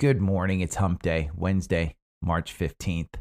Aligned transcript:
Good 0.00 0.20
morning. 0.20 0.60
It's 0.60 0.76
Hump 0.76 1.02
Day, 1.02 1.28
Wednesday, 1.34 1.96
March 2.22 2.56
15th. 2.56 3.16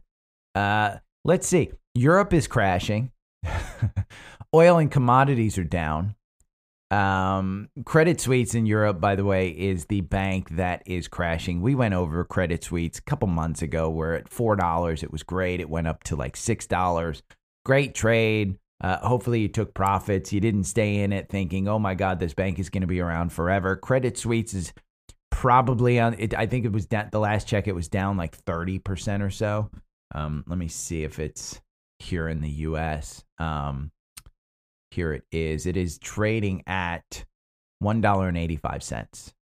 Uh, 0.53 0.97
let's 1.25 1.47
see. 1.47 1.71
Europe 1.95 2.33
is 2.33 2.47
crashing. 2.47 3.11
Oil 4.53 4.77
and 4.77 4.91
commodities 4.91 5.57
are 5.57 5.63
down. 5.63 6.13
Um, 6.91 7.69
Credit 7.83 8.21
Suisse 8.21 8.53
in 8.53 8.67
Europe, 8.67 9.01
by 9.01 9.15
the 9.15 9.25
way, 9.25 9.49
is 9.49 9.85
the 9.85 10.01
bank 10.01 10.49
that 10.51 10.83
is 10.85 11.07
crashing. 11.07 11.63
We 11.63 11.73
went 11.73 11.95
over 11.95 12.23
Credit 12.23 12.63
Suisse 12.63 12.99
a 12.99 13.01
couple 13.01 13.27
months 13.27 13.63
ago. 13.63 13.89
We're 13.89 14.13
at 14.13 14.29
four 14.29 14.55
dollars. 14.55 15.01
It 15.01 15.11
was 15.11 15.23
great. 15.23 15.59
It 15.59 15.71
went 15.71 15.87
up 15.87 16.03
to 16.03 16.15
like 16.15 16.37
six 16.37 16.67
dollars. 16.67 17.23
Great 17.65 17.95
trade. 17.95 18.59
Uh, 18.81 18.97
hopefully, 18.99 19.39
you 19.39 19.47
took 19.47 19.73
profits. 19.73 20.31
You 20.31 20.39
didn't 20.39 20.65
stay 20.65 20.97
in 20.97 21.11
it 21.11 21.27
thinking, 21.27 21.67
"Oh 21.67 21.79
my 21.79 21.95
God, 21.95 22.19
this 22.19 22.35
bank 22.35 22.59
is 22.59 22.69
going 22.69 22.81
to 22.81 22.87
be 22.87 22.99
around 22.99 23.33
forever." 23.33 23.75
Credit 23.75 24.15
Suisse 24.15 24.53
is 24.53 24.73
probably 25.37 25.99
on. 25.99 26.15
It, 26.17 26.33
I 26.33 26.47
think 26.47 26.65
it 26.65 26.71
was 26.71 26.87
down, 26.87 27.09
the 27.11 27.19
last 27.19 27.47
check. 27.47 27.67
It 27.67 27.75
was 27.75 27.87
down 27.87 28.17
like 28.17 28.35
thirty 28.35 28.79
percent 28.79 29.21
or 29.21 29.29
so. 29.29 29.69
Um, 30.15 30.43
let 30.47 30.57
me 30.57 30.67
see 30.67 31.03
if 31.03 31.19
it's 31.19 31.61
here 31.99 32.27
in 32.27 32.41
the 32.41 32.49
U.S. 32.49 33.23
Um, 33.37 33.91
here 34.89 35.13
it 35.13 35.25
is. 35.31 35.67
It 35.67 35.77
is 35.77 35.99
trading 35.99 36.63
at 36.65 37.25
$1.85. 37.83 39.33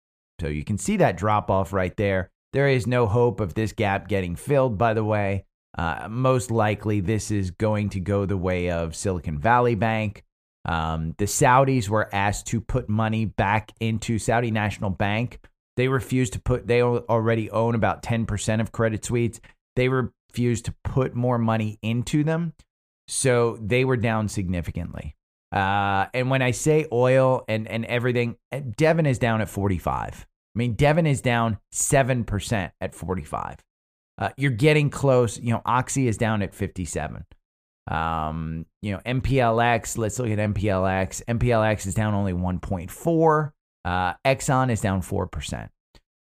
So 0.41 0.47
you 0.47 0.65
can 0.65 0.77
see 0.77 0.97
that 0.97 1.17
drop 1.17 1.49
off 1.49 1.71
right 1.71 1.95
there. 1.95 2.29
There 2.51 2.67
is 2.67 2.87
no 2.87 3.05
hope 3.05 3.39
of 3.39 3.53
this 3.53 3.71
gap 3.71 4.09
getting 4.09 4.35
filled, 4.35 4.77
by 4.77 4.93
the 4.93 5.03
way. 5.03 5.45
Uh, 5.77 6.07
most 6.09 6.51
likely, 6.51 6.99
this 6.99 7.31
is 7.31 7.51
going 7.51 7.89
to 7.89 7.99
go 7.99 8.25
the 8.25 8.37
way 8.37 8.69
of 8.71 8.95
Silicon 8.95 9.37
Valley 9.37 9.75
Bank. 9.75 10.23
Um, 10.65 11.13
the 11.19 11.25
Saudis 11.25 11.87
were 11.87 12.13
asked 12.13 12.47
to 12.47 12.59
put 12.59 12.89
money 12.89 13.25
back 13.25 13.71
into 13.79 14.17
Saudi 14.17 14.51
National 14.51 14.89
Bank. 14.89 15.39
They 15.77 15.87
refused 15.87 16.33
to 16.33 16.39
put, 16.39 16.67
they 16.67 16.81
already 16.81 17.49
own 17.51 17.75
about 17.75 18.01
10% 18.01 18.61
of 18.61 18.71
Credit 18.71 19.03
Suisse. 19.03 19.39
They 19.75 19.89
refused 19.89 20.65
to 20.65 20.75
put 20.83 21.15
more 21.15 21.37
money 21.37 21.79
into 21.81 22.23
them. 22.23 22.53
So 23.07 23.57
they 23.61 23.85
were 23.85 23.97
down 23.97 24.29
significantly. 24.29 25.15
Uh, 25.51 26.07
and 26.13 26.29
when 26.29 26.41
I 26.41 26.51
say 26.51 26.85
oil 26.91 27.43
and, 27.47 27.67
and 27.67 27.85
everything, 27.85 28.37
eh, 28.51 28.61
Devon 28.75 29.05
is 29.05 29.19
down 29.19 29.41
at 29.41 29.49
45. 29.49 30.25
I 30.55 30.57
mean, 30.57 30.73
Devon 30.73 31.05
is 31.05 31.21
down 31.21 31.59
7% 31.73 32.71
at 32.81 32.95
45. 32.95 33.57
Uh, 34.17 34.29
you're 34.37 34.51
getting 34.51 34.89
close. 34.89 35.39
You 35.39 35.51
know, 35.51 35.61
Oxy 35.65 36.07
is 36.07 36.17
down 36.17 36.41
at 36.41 36.53
57. 36.53 37.25
Um, 37.87 38.65
you 38.81 38.93
know, 38.93 38.99
MPLX, 39.05 39.97
let's 39.97 40.17
look 40.17 40.29
at 40.29 40.39
MPLX. 40.39 41.21
MPLX 41.25 41.85
is 41.85 41.93
down 41.93 42.13
only 42.13 42.33
1.4. 42.33 43.51
Uh, 43.85 44.15
Exxon 44.25 44.71
is 44.71 44.81
down 44.81 45.01
4%. 45.01 45.69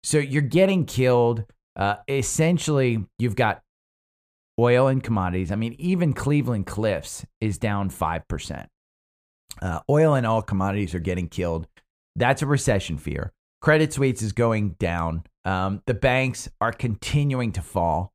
So 0.05 0.19
you're 0.19 0.43
getting 0.43 0.85
killed. 0.85 1.45
Uh, 1.75 1.97
essentially, 2.07 3.05
you've 3.19 3.35
got 3.35 3.63
oil 4.61 4.89
and 4.89 5.03
commodities. 5.03 5.51
I 5.51 5.57
mean, 5.57 5.75
even 5.79 6.13
Cleveland 6.13 6.67
Cliffs 6.67 7.25
is 7.41 7.59
down 7.59 7.91
5%. 7.91 8.67
Uh, 9.63 9.81
oil 9.89 10.15
and 10.15 10.27
all 10.27 10.43
commodities 10.43 10.95
are 10.95 11.01
getting 11.01 11.29
killed. 11.29 11.67
That's 12.15 12.43
a 12.43 12.47
recession 12.47 12.99
fear. 12.99 13.33
Credit 13.63 13.93
Suisse 13.93 14.23
is 14.23 14.33
going 14.33 14.71
down. 14.79 15.25
Um, 15.45 15.83
the 15.87 15.95
banks 15.95 16.49
are 16.61 16.73
continuing 16.73 17.53
to 17.53 17.63
fall, 17.63 18.13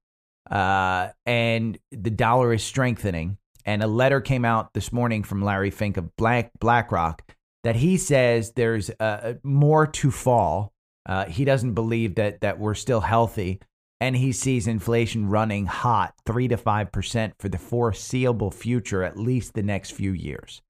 uh, 0.50 1.10
and 1.26 1.78
the 1.92 2.10
dollar 2.12 2.54
is 2.54 2.64
strengthening. 2.64 3.38
And 3.66 3.84
a 3.84 3.88
letter 3.88 4.22
came 4.22 4.44
out 4.44 4.74
this 4.74 4.92
morning 4.92 5.24
from 5.24 5.42
Larry 5.42 5.72
Fink 5.72 5.98
of 5.98 6.16
Black 6.16 6.52
BlackRock 6.60 7.24
that 7.64 7.76
he 7.76 7.98
says 7.98 8.52
there's 8.52 8.90
uh, 9.00 9.36
more 9.44 9.88
to 9.88 10.12
fall. 10.12 10.74
Uh, 11.06 11.26
he 11.26 11.46
doesn't 11.46 11.74
believe 11.74 12.16
that 12.16 12.42
that 12.42 12.60
we're 12.60 12.74
still 12.76 13.02
healthy, 13.02 13.60
and 14.00 14.16
he 14.16 14.32
sees 14.32 14.68
inflation 14.68 15.30
running 15.30 15.66
hot, 15.66 16.14
three 16.26 16.48
to 16.48 16.58
five 16.58 16.92
percent 16.92 17.34
for 17.40 17.50
the 17.50 17.58
foreseeable 17.58 18.52
future, 18.52 19.04
at 19.04 19.18
least 19.18 19.54
the 19.54 19.64
next 19.64 19.92
few 19.92 20.12
years. 20.12 20.62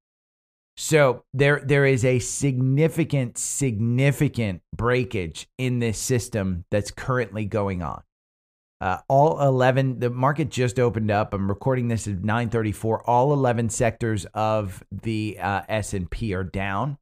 So 0.77 1.25
there 1.33 1.61
there 1.63 1.85
is 1.85 2.05
a 2.05 2.19
significant 2.19 3.37
significant 3.37 4.61
breakage 4.75 5.47
in 5.57 5.79
this 5.79 5.99
system 5.99 6.65
that's 6.71 6.91
currently 6.91 7.45
going 7.45 7.81
on. 7.81 8.03
Uh, 8.81 8.97
all 9.07 9.39
11 9.39 9.99
the 9.99 10.09
market 10.09 10.49
just 10.49 10.79
opened 10.79 11.11
up. 11.11 11.35
I'm 11.35 11.47
recording 11.47 11.87
this 11.87 12.07
at 12.07 12.23
934 12.23 13.07
all 13.07 13.31
11 13.31 13.69
sectors 13.69 14.25
of 14.33 14.83
the 14.91 15.37
uh, 15.39 15.61
s&p 15.69 16.33
are 16.33 16.43
down. 16.43 16.97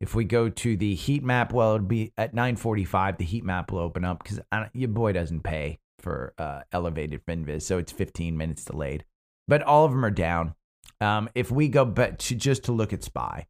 If 0.00 0.16
we 0.16 0.24
go 0.24 0.48
to 0.48 0.76
the 0.76 0.96
heat 0.96 1.22
map 1.22 1.52
well 1.52 1.76
it'll 1.76 1.86
be 1.86 2.12
at 2.18 2.34
945 2.34 3.18
the 3.18 3.24
heat 3.24 3.44
map 3.44 3.70
will 3.70 3.78
open 3.78 4.04
up 4.04 4.24
because 4.24 4.40
your 4.72 4.88
boy 4.88 5.12
doesn't 5.12 5.44
pay 5.44 5.78
for 6.00 6.34
uh, 6.36 6.62
elevated 6.72 7.24
finviz 7.24 7.62
so 7.62 7.78
it's 7.78 7.92
15 7.92 8.36
minutes 8.36 8.64
delayed. 8.64 9.04
But 9.46 9.62
all 9.62 9.84
of 9.84 9.92
them 9.92 10.04
are 10.04 10.10
down. 10.10 10.54
Um, 11.00 11.28
if 11.36 11.52
we 11.52 11.68
go 11.68 11.84
back 11.84 12.18
to 12.18 12.34
just 12.34 12.64
to 12.64 12.72
look 12.72 12.92
at 12.92 13.04
SPY, 13.04 13.46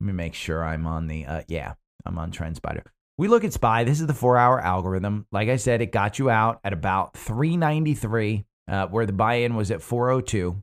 let 0.00 0.06
me 0.06 0.14
make 0.14 0.32
sure 0.32 0.64
I'm 0.64 0.86
on 0.86 1.08
the 1.08 1.26
uh, 1.26 1.42
yeah, 1.46 1.74
I'm 2.06 2.18
on 2.18 2.32
TrendSpider. 2.32 2.86
We 3.22 3.28
look 3.28 3.44
at 3.44 3.52
SPY. 3.52 3.84
This 3.84 4.00
is 4.00 4.08
the 4.08 4.14
four 4.14 4.36
hour 4.36 4.60
algorithm. 4.60 5.26
Like 5.30 5.48
I 5.48 5.54
said, 5.54 5.80
it 5.80 5.92
got 5.92 6.18
you 6.18 6.28
out 6.28 6.58
at 6.64 6.72
about 6.72 7.16
393, 7.16 8.44
uh, 8.66 8.88
where 8.88 9.06
the 9.06 9.12
buy 9.12 9.34
in 9.34 9.54
was 9.54 9.70
at 9.70 9.80
402. 9.80 10.60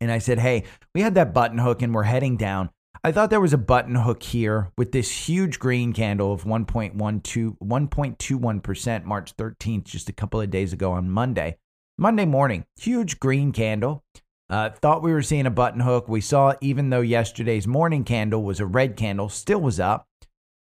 And 0.00 0.10
I 0.10 0.18
said, 0.18 0.40
hey, 0.40 0.64
we 0.96 1.02
had 1.02 1.14
that 1.14 1.32
button 1.32 1.58
hook 1.58 1.80
and 1.80 1.94
we're 1.94 2.02
heading 2.02 2.36
down. 2.36 2.70
I 3.04 3.12
thought 3.12 3.30
there 3.30 3.40
was 3.40 3.52
a 3.52 3.56
button 3.56 3.94
hook 3.94 4.24
here 4.24 4.72
with 4.76 4.90
this 4.90 5.28
huge 5.28 5.60
green 5.60 5.92
candle 5.92 6.32
of 6.32 6.42
1.12, 6.42 6.96
1.21% 6.96 9.04
March 9.04 9.36
13th, 9.36 9.84
just 9.84 10.08
a 10.08 10.12
couple 10.12 10.40
of 10.40 10.50
days 10.50 10.72
ago 10.72 10.90
on 10.90 11.08
Monday. 11.08 11.56
Monday 11.96 12.24
morning, 12.24 12.64
huge 12.80 13.20
green 13.20 13.52
candle. 13.52 14.02
Uh, 14.48 14.70
thought 14.70 15.04
we 15.04 15.12
were 15.12 15.22
seeing 15.22 15.46
a 15.46 15.50
button 15.50 15.82
hook. 15.82 16.08
We 16.08 16.20
saw, 16.20 16.54
even 16.60 16.90
though 16.90 17.00
yesterday's 17.00 17.68
morning 17.68 18.02
candle 18.02 18.42
was 18.42 18.58
a 18.58 18.66
red 18.66 18.96
candle, 18.96 19.28
still 19.28 19.60
was 19.60 19.78
up. 19.78 20.08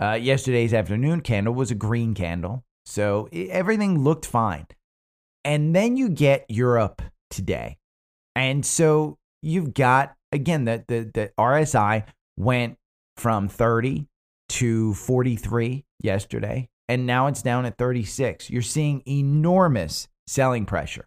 Uh, 0.01 0.15
yesterday's 0.15 0.73
afternoon 0.73 1.21
candle 1.21 1.53
was 1.53 1.71
a 1.71 1.75
green 1.75 2.15
candle. 2.15 2.65
So 2.87 3.29
everything 3.33 4.03
looked 4.03 4.25
fine. 4.25 4.67
And 5.45 5.77
then 5.77 5.97
you 5.97 6.09
get 6.09 6.47
Europe 6.49 7.03
today. 7.29 7.77
And 8.35 8.65
so 8.65 9.19
you've 9.43 9.75
got, 9.75 10.15
again, 10.33 10.65
the, 10.65 10.85
the, 10.89 11.11
the 11.13 11.33
RSI 11.39 12.05
went 12.37 12.79
from 13.17 13.49
30 13.49 14.07
to 14.51 14.95
43 14.95 15.85
yesterday. 16.01 16.69
And 16.89 17.07
now 17.07 17.27
it's 17.27 17.43
down 17.43 17.67
at 17.67 17.79
36. 17.79 18.51
You're 18.51 18.63
seeing 18.63 19.03
enormous 19.07 20.09
selling 20.27 20.67
pressure. 20.67 21.07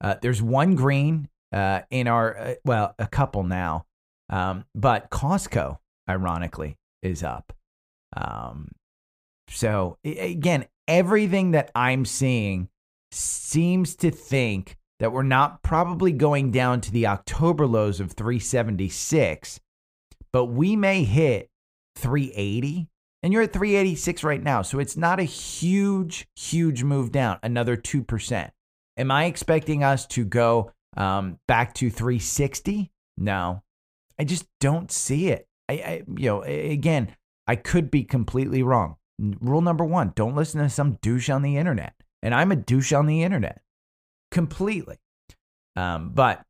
Uh, 0.00 0.16
there's 0.20 0.42
one 0.42 0.74
green 0.74 1.28
uh, 1.52 1.82
in 1.90 2.08
our, 2.08 2.36
uh, 2.36 2.54
well, 2.64 2.94
a 2.98 3.06
couple 3.06 3.44
now. 3.44 3.86
Um, 4.28 4.64
but 4.74 5.10
Costco, 5.10 5.78
ironically, 6.08 6.76
is 7.02 7.22
up. 7.22 7.52
Um, 8.16 8.68
so 9.48 9.98
again, 10.04 10.66
everything 10.88 11.52
that 11.52 11.70
I'm 11.74 12.04
seeing 12.04 12.68
seems 13.10 13.94
to 13.96 14.10
think 14.10 14.76
that 14.98 15.12
we're 15.12 15.22
not 15.22 15.62
probably 15.62 16.12
going 16.12 16.50
down 16.50 16.80
to 16.80 16.92
the 16.92 17.06
October 17.06 17.66
lows 17.66 18.00
of 18.00 18.12
376, 18.12 19.60
but 20.32 20.46
we 20.46 20.76
may 20.76 21.04
hit 21.04 21.50
380 21.96 22.88
and 23.22 23.32
you're 23.32 23.42
at 23.42 23.52
386 23.52 24.24
right 24.24 24.42
now. 24.42 24.62
So 24.62 24.78
it's 24.78 24.96
not 24.96 25.20
a 25.20 25.24
huge, 25.24 26.26
huge 26.36 26.82
move 26.82 27.12
down, 27.12 27.38
another 27.42 27.76
2%. 27.76 28.50
Am 28.96 29.10
I 29.10 29.24
expecting 29.26 29.82
us 29.84 30.06
to 30.06 30.24
go 30.24 30.72
um, 30.96 31.38
back 31.46 31.74
to 31.74 31.90
360? 31.90 32.90
No, 33.16 33.62
I 34.18 34.24
just 34.24 34.46
don't 34.60 34.90
see 34.90 35.28
it. 35.28 35.46
I, 35.68 35.72
I, 35.74 36.02
you 36.16 36.28
know, 36.28 36.42
again, 36.42 37.14
I 37.52 37.56
could 37.56 37.90
be 37.90 38.02
completely 38.02 38.62
wrong. 38.62 38.96
Rule 39.18 39.60
number 39.60 39.84
one: 39.84 40.14
don't 40.16 40.34
listen 40.34 40.62
to 40.62 40.70
some 40.70 40.98
douche 41.02 41.28
on 41.28 41.42
the 41.42 41.58
internet, 41.58 41.92
and 42.22 42.34
I'm 42.34 42.50
a 42.50 42.56
douche 42.56 42.94
on 42.94 43.04
the 43.04 43.22
internet, 43.22 43.60
completely. 44.30 44.96
Um, 45.76 46.12
but 46.14 46.40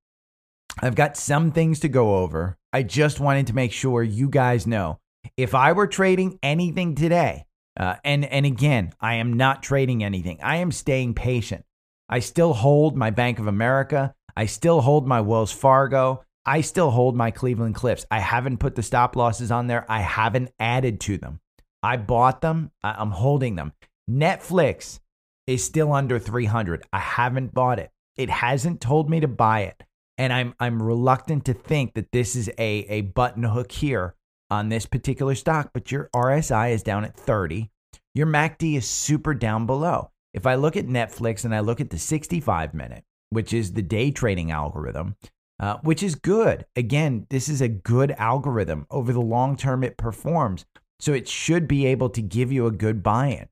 I've 0.80 0.94
got 0.94 1.16
some 1.16 1.50
things 1.50 1.80
to 1.80 1.88
go 1.88 2.18
over. 2.18 2.56
I 2.72 2.84
just 2.84 3.18
wanted 3.18 3.48
to 3.48 3.52
make 3.52 3.72
sure 3.72 4.04
you 4.04 4.28
guys 4.28 4.64
know 4.64 5.00
if 5.36 5.56
I 5.56 5.72
were 5.72 5.88
trading 5.88 6.38
anything 6.40 6.94
today, 6.94 7.46
uh, 7.76 7.96
and 8.04 8.24
and 8.24 8.46
again, 8.46 8.92
I 9.00 9.14
am 9.14 9.32
not 9.32 9.64
trading 9.64 10.04
anything. 10.04 10.38
I 10.40 10.58
am 10.58 10.70
staying 10.70 11.14
patient. 11.14 11.64
I 12.08 12.20
still 12.20 12.52
hold 12.52 12.96
my 12.96 13.10
Bank 13.10 13.40
of 13.40 13.48
America. 13.48 14.14
I 14.36 14.46
still 14.46 14.80
hold 14.80 15.08
my 15.08 15.20
Wells 15.20 15.50
Fargo. 15.50 16.24
I 16.44 16.60
still 16.60 16.90
hold 16.90 17.14
my 17.14 17.30
Cleveland 17.30 17.74
Cliffs. 17.74 18.06
I 18.10 18.18
haven't 18.18 18.58
put 18.58 18.74
the 18.74 18.82
stop 18.82 19.14
losses 19.16 19.50
on 19.50 19.68
there. 19.68 19.86
I 19.88 20.00
haven't 20.00 20.50
added 20.58 21.00
to 21.02 21.18
them. 21.18 21.40
I 21.82 21.96
bought 21.96 22.40
them. 22.40 22.70
I'm 22.82 23.10
holding 23.10 23.56
them. 23.56 23.72
Netflix 24.10 25.00
is 25.46 25.64
still 25.64 25.92
under 25.92 26.18
300. 26.18 26.84
I 26.92 26.98
haven't 26.98 27.54
bought 27.54 27.78
it. 27.78 27.90
It 28.16 28.30
hasn't 28.30 28.80
told 28.80 29.08
me 29.08 29.20
to 29.20 29.28
buy 29.28 29.62
it. 29.62 29.82
And 30.18 30.32
I'm 30.32 30.54
I'm 30.60 30.82
reluctant 30.82 31.46
to 31.46 31.54
think 31.54 31.94
that 31.94 32.12
this 32.12 32.36
is 32.36 32.48
a 32.58 32.86
a 32.88 33.00
button 33.00 33.44
hook 33.44 33.72
here 33.72 34.14
on 34.50 34.68
this 34.68 34.84
particular 34.84 35.34
stock, 35.34 35.70
but 35.72 35.90
your 35.90 36.10
RSI 36.14 36.72
is 36.72 36.82
down 36.82 37.04
at 37.04 37.16
30. 37.16 37.70
Your 38.14 38.26
MACD 38.26 38.76
is 38.76 38.86
super 38.86 39.32
down 39.32 39.64
below. 39.66 40.10
If 40.34 40.46
I 40.46 40.56
look 40.56 40.76
at 40.76 40.86
Netflix 40.86 41.44
and 41.44 41.54
I 41.54 41.60
look 41.60 41.80
at 41.80 41.90
the 41.90 41.98
65 41.98 42.74
minute, 42.74 43.04
which 43.30 43.54
is 43.54 43.72
the 43.72 43.82
day 43.82 44.10
trading 44.10 44.50
algorithm, 44.50 45.16
uh, 45.60 45.78
which 45.82 46.02
is 46.02 46.14
good. 46.14 46.66
Again, 46.76 47.26
this 47.30 47.48
is 47.48 47.60
a 47.60 47.68
good 47.68 48.12
algorithm. 48.12 48.86
Over 48.90 49.12
the 49.12 49.20
long 49.20 49.56
term, 49.56 49.84
it 49.84 49.96
performs. 49.96 50.64
So 51.00 51.12
it 51.12 51.28
should 51.28 51.66
be 51.66 51.86
able 51.86 52.10
to 52.10 52.22
give 52.22 52.52
you 52.52 52.66
a 52.66 52.70
good 52.70 53.02
buy 53.02 53.28
in. 53.28 53.48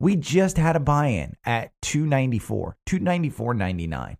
We 0.00 0.16
just 0.16 0.56
had 0.56 0.76
a 0.76 0.80
buy 0.80 1.08
in 1.08 1.34
at 1.44 1.72
294, 1.82 2.76
294.99. 2.88 4.16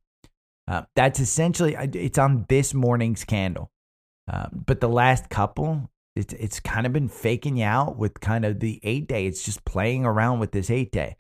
Uh, 0.66 0.82
that's 0.96 1.20
essentially, 1.20 1.74
it's 1.74 2.18
on 2.18 2.46
this 2.48 2.72
morning's 2.72 3.24
candle. 3.24 3.70
Uh, 4.30 4.46
but 4.52 4.80
the 4.80 4.88
last 4.88 5.28
couple, 5.28 5.90
it's 6.16 6.32
it's 6.34 6.60
kind 6.60 6.86
of 6.86 6.92
been 6.92 7.08
faking 7.08 7.58
you 7.58 7.64
out 7.64 7.98
with 7.98 8.20
kind 8.20 8.44
of 8.44 8.60
the 8.60 8.80
eight 8.82 9.08
day. 9.08 9.26
It's 9.26 9.44
just 9.44 9.64
playing 9.64 10.04
around 10.04 10.38
with 10.38 10.52
this 10.52 10.70
eight 10.70 10.92
day. 10.92 11.16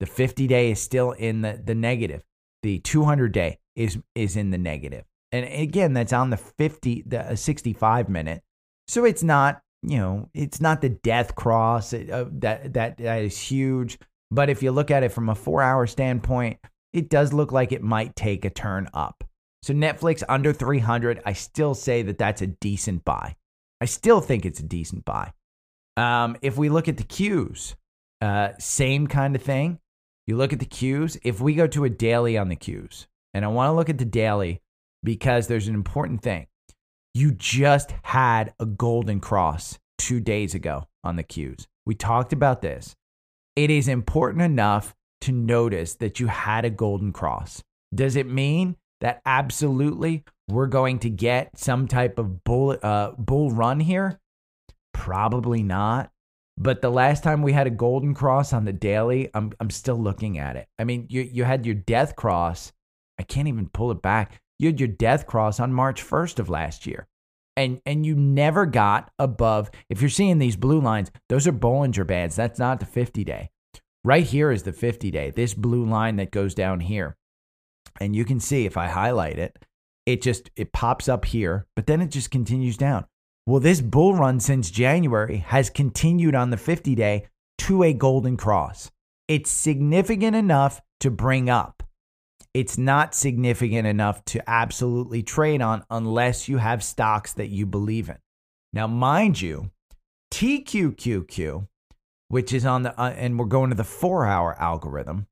The 0.00 0.06
50 0.06 0.46
day 0.46 0.70
is 0.70 0.80
still 0.80 1.12
in 1.12 1.42
the, 1.42 1.60
the 1.62 1.74
negative. 1.74 2.24
The 2.62 2.78
200 2.80 3.32
day 3.32 3.58
is 3.76 3.98
is 4.14 4.36
in 4.36 4.50
the 4.50 4.58
negative. 4.58 5.04
And 5.32 5.44
again, 5.46 5.92
that's 5.92 6.12
on 6.12 6.30
the 6.30 6.36
50 6.36 7.04
the 7.06 7.36
65 7.36 8.08
minute. 8.08 8.42
So 8.86 9.04
it's 9.04 9.22
not, 9.22 9.60
you 9.82 9.98
know, 9.98 10.30
it's 10.34 10.60
not 10.60 10.80
the 10.80 10.88
death 10.88 11.34
cross 11.34 11.92
uh, 11.92 12.26
that 12.32 12.72
that 12.72 12.98
that 12.98 13.22
is 13.22 13.38
huge, 13.38 13.98
but 14.30 14.50
if 14.50 14.62
you 14.62 14.72
look 14.72 14.90
at 14.90 15.02
it 15.02 15.12
from 15.12 15.28
a 15.28 15.34
4-hour 15.34 15.86
standpoint, 15.86 16.58
it 16.92 17.10
does 17.10 17.32
look 17.32 17.52
like 17.52 17.72
it 17.72 17.82
might 17.82 18.16
take 18.16 18.44
a 18.44 18.50
turn 18.50 18.88
up. 18.94 19.24
So 19.62 19.74
Netflix 19.74 20.22
under 20.28 20.52
300, 20.52 21.20
I 21.26 21.32
still 21.32 21.74
say 21.74 22.02
that 22.02 22.18
that's 22.18 22.42
a 22.42 22.46
decent 22.46 23.04
buy. 23.04 23.36
I 23.80 23.84
still 23.84 24.20
think 24.20 24.46
it's 24.46 24.60
a 24.60 24.64
decent 24.64 25.04
buy. 25.04 25.32
Um, 25.96 26.36
if 26.42 26.56
we 26.56 26.68
look 26.68 26.88
at 26.88 26.96
the 26.96 27.04
Qs, 27.04 27.74
uh, 28.20 28.50
same 28.58 29.06
kind 29.06 29.36
of 29.36 29.42
thing. 29.42 29.78
You 30.26 30.36
look 30.36 30.52
at 30.52 30.60
the 30.60 30.66
Qs. 30.66 31.18
If 31.24 31.40
we 31.40 31.54
go 31.54 31.66
to 31.68 31.84
a 31.84 31.90
daily 31.90 32.38
on 32.38 32.48
the 32.48 32.56
Qs, 32.56 33.06
and 33.34 33.44
I 33.44 33.48
want 33.48 33.68
to 33.68 33.72
look 33.72 33.88
at 33.88 33.98
the 33.98 34.04
daily 34.04 34.60
because 35.02 35.46
there's 35.46 35.68
an 35.68 35.74
important 35.74 36.22
thing. 36.22 36.46
You 37.14 37.32
just 37.32 37.92
had 38.02 38.52
a 38.60 38.66
golden 38.66 39.20
cross 39.20 39.78
two 39.98 40.20
days 40.20 40.54
ago 40.54 40.86
on 41.02 41.16
the 41.16 41.24
Qs. 41.24 41.66
We 41.86 41.94
talked 41.94 42.32
about 42.32 42.62
this. 42.62 42.94
It 43.56 43.70
is 43.70 43.88
important 43.88 44.42
enough 44.42 44.94
to 45.22 45.32
notice 45.32 45.94
that 45.96 46.20
you 46.20 46.28
had 46.28 46.64
a 46.64 46.70
golden 46.70 47.12
cross. 47.12 47.62
Does 47.94 48.16
it 48.16 48.28
mean 48.28 48.76
that 49.00 49.20
absolutely 49.26 50.24
we're 50.48 50.66
going 50.66 50.98
to 51.00 51.10
get 51.10 51.58
some 51.58 51.88
type 51.88 52.18
of 52.18 52.44
bull 52.44 52.76
uh, 52.82 53.12
bull 53.18 53.50
run 53.50 53.80
here? 53.80 54.20
Probably 54.92 55.62
not. 55.62 56.10
But 56.56 56.82
the 56.82 56.90
last 56.90 57.22
time 57.22 57.42
we 57.42 57.52
had 57.52 57.68
a 57.68 57.70
golden 57.70 58.14
cross 58.14 58.52
on 58.52 58.64
the 58.64 58.72
daily, 58.72 59.30
I'm 59.32 59.52
I'm 59.60 59.70
still 59.70 59.96
looking 59.96 60.38
at 60.38 60.56
it. 60.56 60.66
I 60.78 60.84
mean, 60.84 61.06
you 61.08 61.22
you 61.22 61.44
had 61.44 61.64
your 61.64 61.76
death 61.76 62.16
cross. 62.16 62.72
I 63.18 63.22
can't 63.22 63.48
even 63.48 63.68
pull 63.68 63.90
it 63.90 64.02
back. 64.02 64.40
You 64.58 64.68
had 64.68 64.80
your 64.80 64.88
death 64.88 65.26
cross 65.26 65.60
on 65.60 65.72
March 65.72 66.02
1st 66.02 66.38
of 66.38 66.48
last 66.48 66.86
year. 66.86 67.06
And 67.56 67.80
and 67.84 68.06
you 68.06 68.14
never 68.14 68.66
got 68.66 69.10
above 69.18 69.70
if 69.90 70.00
you're 70.00 70.10
seeing 70.10 70.38
these 70.38 70.56
blue 70.56 70.80
lines, 70.80 71.10
those 71.28 71.46
are 71.46 71.52
Bollinger 71.52 72.06
Bands. 72.06 72.36
That's 72.36 72.58
not 72.58 72.78
the 72.78 72.86
50 72.86 73.24
day. 73.24 73.50
Right 74.04 74.24
here 74.24 74.52
is 74.52 74.62
the 74.62 74.72
50 74.72 75.10
day. 75.10 75.30
This 75.30 75.54
blue 75.54 75.84
line 75.84 76.16
that 76.16 76.30
goes 76.30 76.54
down 76.54 76.80
here. 76.80 77.16
And 78.00 78.14
you 78.14 78.24
can 78.24 78.38
see 78.38 78.64
if 78.64 78.76
I 78.76 78.86
highlight 78.86 79.38
it, 79.38 79.58
it 80.06 80.22
just 80.22 80.50
it 80.56 80.72
pops 80.72 81.08
up 81.08 81.24
here, 81.24 81.66
but 81.74 81.86
then 81.86 82.00
it 82.00 82.10
just 82.10 82.30
continues 82.30 82.76
down. 82.76 83.06
Well, 83.44 83.60
this 83.60 83.80
bull 83.80 84.14
run 84.14 84.40
since 84.40 84.70
January 84.70 85.38
has 85.38 85.68
continued 85.68 86.34
on 86.34 86.50
the 86.50 86.56
50 86.56 86.94
day 86.94 87.26
to 87.58 87.82
a 87.82 87.92
golden 87.92 88.36
cross. 88.36 88.90
It's 89.26 89.50
significant 89.50 90.36
enough 90.36 90.80
to 91.00 91.10
bring 91.10 91.50
up. 91.50 91.77
It's 92.54 92.78
not 92.78 93.14
significant 93.14 93.86
enough 93.86 94.24
to 94.26 94.48
absolutely 94.48 95.22
trade 95.22 95.62
on 95.62 95.84
unless 95.90 96.48
you 96.48 96.58
have 96.58 96.82
stocks 96.82 97.32
that 97.34 97.48
you 97.48 97.66
believe 97.66 98.08
in. 98.08 98.18
Now, 98.72 98.86
mind 98.86 99.40
you, 99.40 99.70
TQQQ, 100.32 101.68
which 102.28 102.52
is 102.52 102.66
on 102.66 102.82
the, 102.82 103.00
uh, 103.00 103.10
and 103.10 103.38
we're 103.38 103.46
going 103.46 103.70
to 103.70 103.76
the 103.76 103.84
four 103.84 104.26
hour 104.26 104.54
algorithm, 104.60 105.26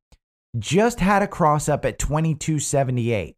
just 0.58 1.00
had 1.00 1.22
a 1.22 1.28
cross 1.28 1.68
up 1.68 1.84
at 1.84 1.98
2278. 1.98 3.36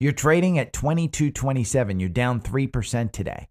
You're 0.00 0.12
trading 0.12 0.58
at 0.58 0.72
2227. 0.72 2.00
You're 2.00 2.08
down 2.08 2.40
3% 2.40 3.12
today. 3.12 3.48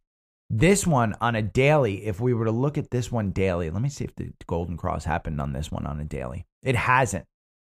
This 0.50 0.86
one 0.86 1.16
on 1.20 1.36
a 1.36 1.42
daily, 1.42 2.06
if 2.06 2.20
we 2.20 2.34
were 2.34 2.46
to 2.46 2.52
look 2.52 2.78
at 2.78 2.92
this 2.92 3.12
one 3.12 3.32
daily, 3.32 3.70
let 3.70 3.82
me 3.82 3.90
see 3.90 4.04
if 4.04 4.16
the 4.16 4.34
golden 4.46 4.78
cross 4.78 5.06
happened 5.06 5.42
on 5.42 5.54
this 5.54 5.72
one 5.72 5.88
on 5.88 6.00
a 6.00 6.06
daily. 6.06 6.46
It 6.62 6.76
hasn't. 6.76 7.26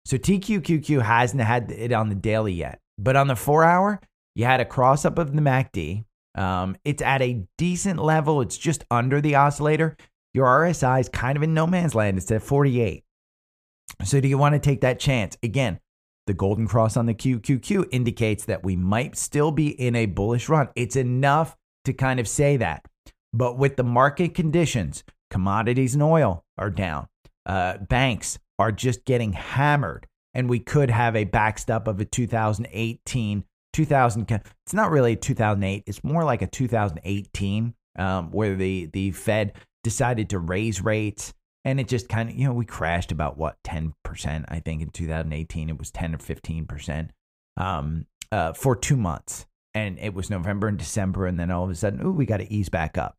So 0.04 0.16
TQQQ 0.16 1.02
hasn't 1.02 1.42
had 1.42 1.70
it 1.70 1.92
on 1.92 2.08
the 2.08 2.14
daily 2.14 2.52
yet. 2.52 2.80
But 2.98 3.16
on 3.16 3.28
the 3.28 3.36
four 3.36 3.64
hour, 3.64 4.00
you 4.34 4.44
had 4.44 4.60
a 4.60 4.64
cross 4.64 5.04
up 5.04 5.18
of 5.18 5.34
the 5.34 5.40
MACD. 5.40 6.04
Um, 6.34 6.76
it's 6.84 7.02
at 7.02 7.22
a 7.22 7.44
decent 7.58 8.00
level. 8.02 8.40
It's 8.40 8.56
just 8.56 8.84
under 8.90 9.20
the 9.20 9.34
oscillator. 9.34 9.96
Your 10.32 10.46
RSI 10.46 11.00
is 11.00 11.08
kind 11.08 11.36
of 11.36 11.42
in 11.42 11.54
no 11.54 11.66
man's 11.66 11.94
land. 11.94 12.18
It's 12.18 12.30
at 12.30 12.42
48. 12.42 13.04
So 14.04 14.20
do 14.20 14.28
you 14.28 14.38
want 14.38 14.54
to 14.54 14.58
take 14.58 14.80
that 14.82 15.00
chance? 15.00 15.36
Again, 15.42 15.80
the 16.26 16.34
golden 16.34 16.68
cross 16.68 16.96
on 16.96 17.06
the 17.06 17.14
QQQ 17.14 17.88
indicates 17.90 18.44
that 18.44 18.64
we 18.64 18.76
might 18.76 19.16
still 19.16 19.50
be 19.50 19.68
in 19.68 19.96
a 19.96 20.06
bullish 20.06 20.48
run. 20.48 20.68
It's 20.76 20.96
enough 20.96 21.56
to 21.84 21.92
kind 21.92 22.20
of 22.20 22.28
say 22.28 22.56
that. 22.58 22.86
But 23.32 23.58
with 23.58 23.76
the 23.76 23.84
market 23.84 24.34
conditions, 24.34 25.02
commodities 25.30 25.94
and 25.94 26.02
oil 26.02 26.44
are 26.56 26.70
down. 26.70 27.08
Uh, 27.46 27.78
banks 27.78 28.38
are 28.60 28.70
just 28.70 29.04
getting 29.04 29.32
hammered, 29.32 30.06
and 30.34 30.48
we 30.48 30.60
could 30.60 30.90
have 30.90 31.16
a 31.16 31.24
backstop 31.24 31.88
of 31.88 32.00
a 32.00 32.04
2018, 32.04 33.44
2000. 33.72 34.30
It's 34.30 34.74
not 34.74 34.90
really 34.90 35.16
2008. 35.16 35.84
It's 35.86 36.04
more 36.04 36.24
like 36.24 36.42
a 36.42 36.46
2018, 36.46 37.74
um, 37.98 38.30
where 38.30 38.54
the 38.54 38.86
the 38.92 39.10
Fed 39.10 39.54
decided 39.82 40.30
to 40.30 40.38
raise 40.38 40.82
rates 40.82 41.32
and 41.64 41.80
it 41.80 41.88
just 41.88 42.08
kind 42.08 42.28
of 42.28 42.36
you 42.36 42.46
know 42.46 42.52
we 42.52 42.64
crashed 42.64 43.12
about 43.12 43.38
what 43.38 43.56
10% 43.64 43.92
i 44.48 44.60
think 44.60 44.82
in 44.82 44.90
2018 44.90 45.68
it 45.68 45.78
was 45.78 45.90
10 45.90 46.14
or 46.14 46.18
15% 46.18 47.08
um, 47.56 48.06
uh, 48.32 48.52
for 48.52 48.76
two 48.76 48.96
months 48.96 49.46
and 49.74 49.98
it 49.98 50.14
was 50.14 50.30
november 50.30 50.68
and 50.68 50.78
december 50.78 51.26
and 51.26 51.38
then 51.38 51.50
all 51.50 51.64
of 51.64 51.70
a 51.70 51.74
sudden 51.74 52.00
oh 52.02 52.10
we 52.10 52.26
got 52.26 52.38
to 52.38 52.52
ease 52.52 52.68
back 52.68 52.98
up 52.98 53.16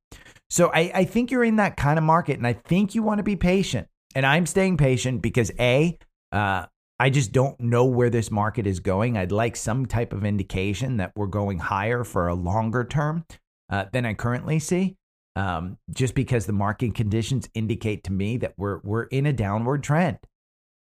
so 0.49 0.69
I, 0.73 0.91
I 0.93 1.03
think 1.05 1.31
you're 1.31 1.43
in 1.43 1.57
that 1.57 1.77
kind 1.77 1.97
of 1.97 2.03
market 2.03 2.37
and 2.37 2.47
i 2.47 2.53
think 2.53 2.95
you 2.95 3.03
want 3.03 3.19
to 3.19 3.23
be 3.23 3.35
patient 3.35 3.87
and 4.15 4.25
i'm 4.25 4.45
staying 4.45 4.77
patient 4.77 5.21
because 5.21 5.51
a 5.59 5.97
uh, 6.31 6.65
i 6.99 7.09
just 7.09 7.31
don't 7.31 7.59
know 7.59 7.85
where 7.85 8.09
this 8.09 8.31
market 8.31 8.67
is 8.67 8.79
going 8.79 9.17
i'd 9.17 9.31
like 9.31 9.55
some 9.55 9.85
type 9.85 10.13
of 10.13 10.25
indication 10.25 10.97
that 10.97 11.11
we're 11.15 11.27
going 11.27 11.59
higher 11.59 12.03
for 12.03 12.27
a 12.27 12.33
longer 12.33 12.83
term 12.83 13.25
uh, 13.69 13.85
than 13.91 14.05
i 14.05 14.13
currently 14.13 14.59
see 14.59 14.95
um, 15.35 15.77
just 15.89 16.13
because 16.13 16.45
the 16.45 16.53
market 16.53 16.95
conditions 16.95 17.49
indicate 17.53 18.03
to 18.05 18.11
me 18.11 18.37
that 18.37 18.53
we're 18.57 18.79
we're 18.83 19.03
in 19.03 19.25
a 19.25 19.33
downward 19.33 19.83
trend. 19.83 20.17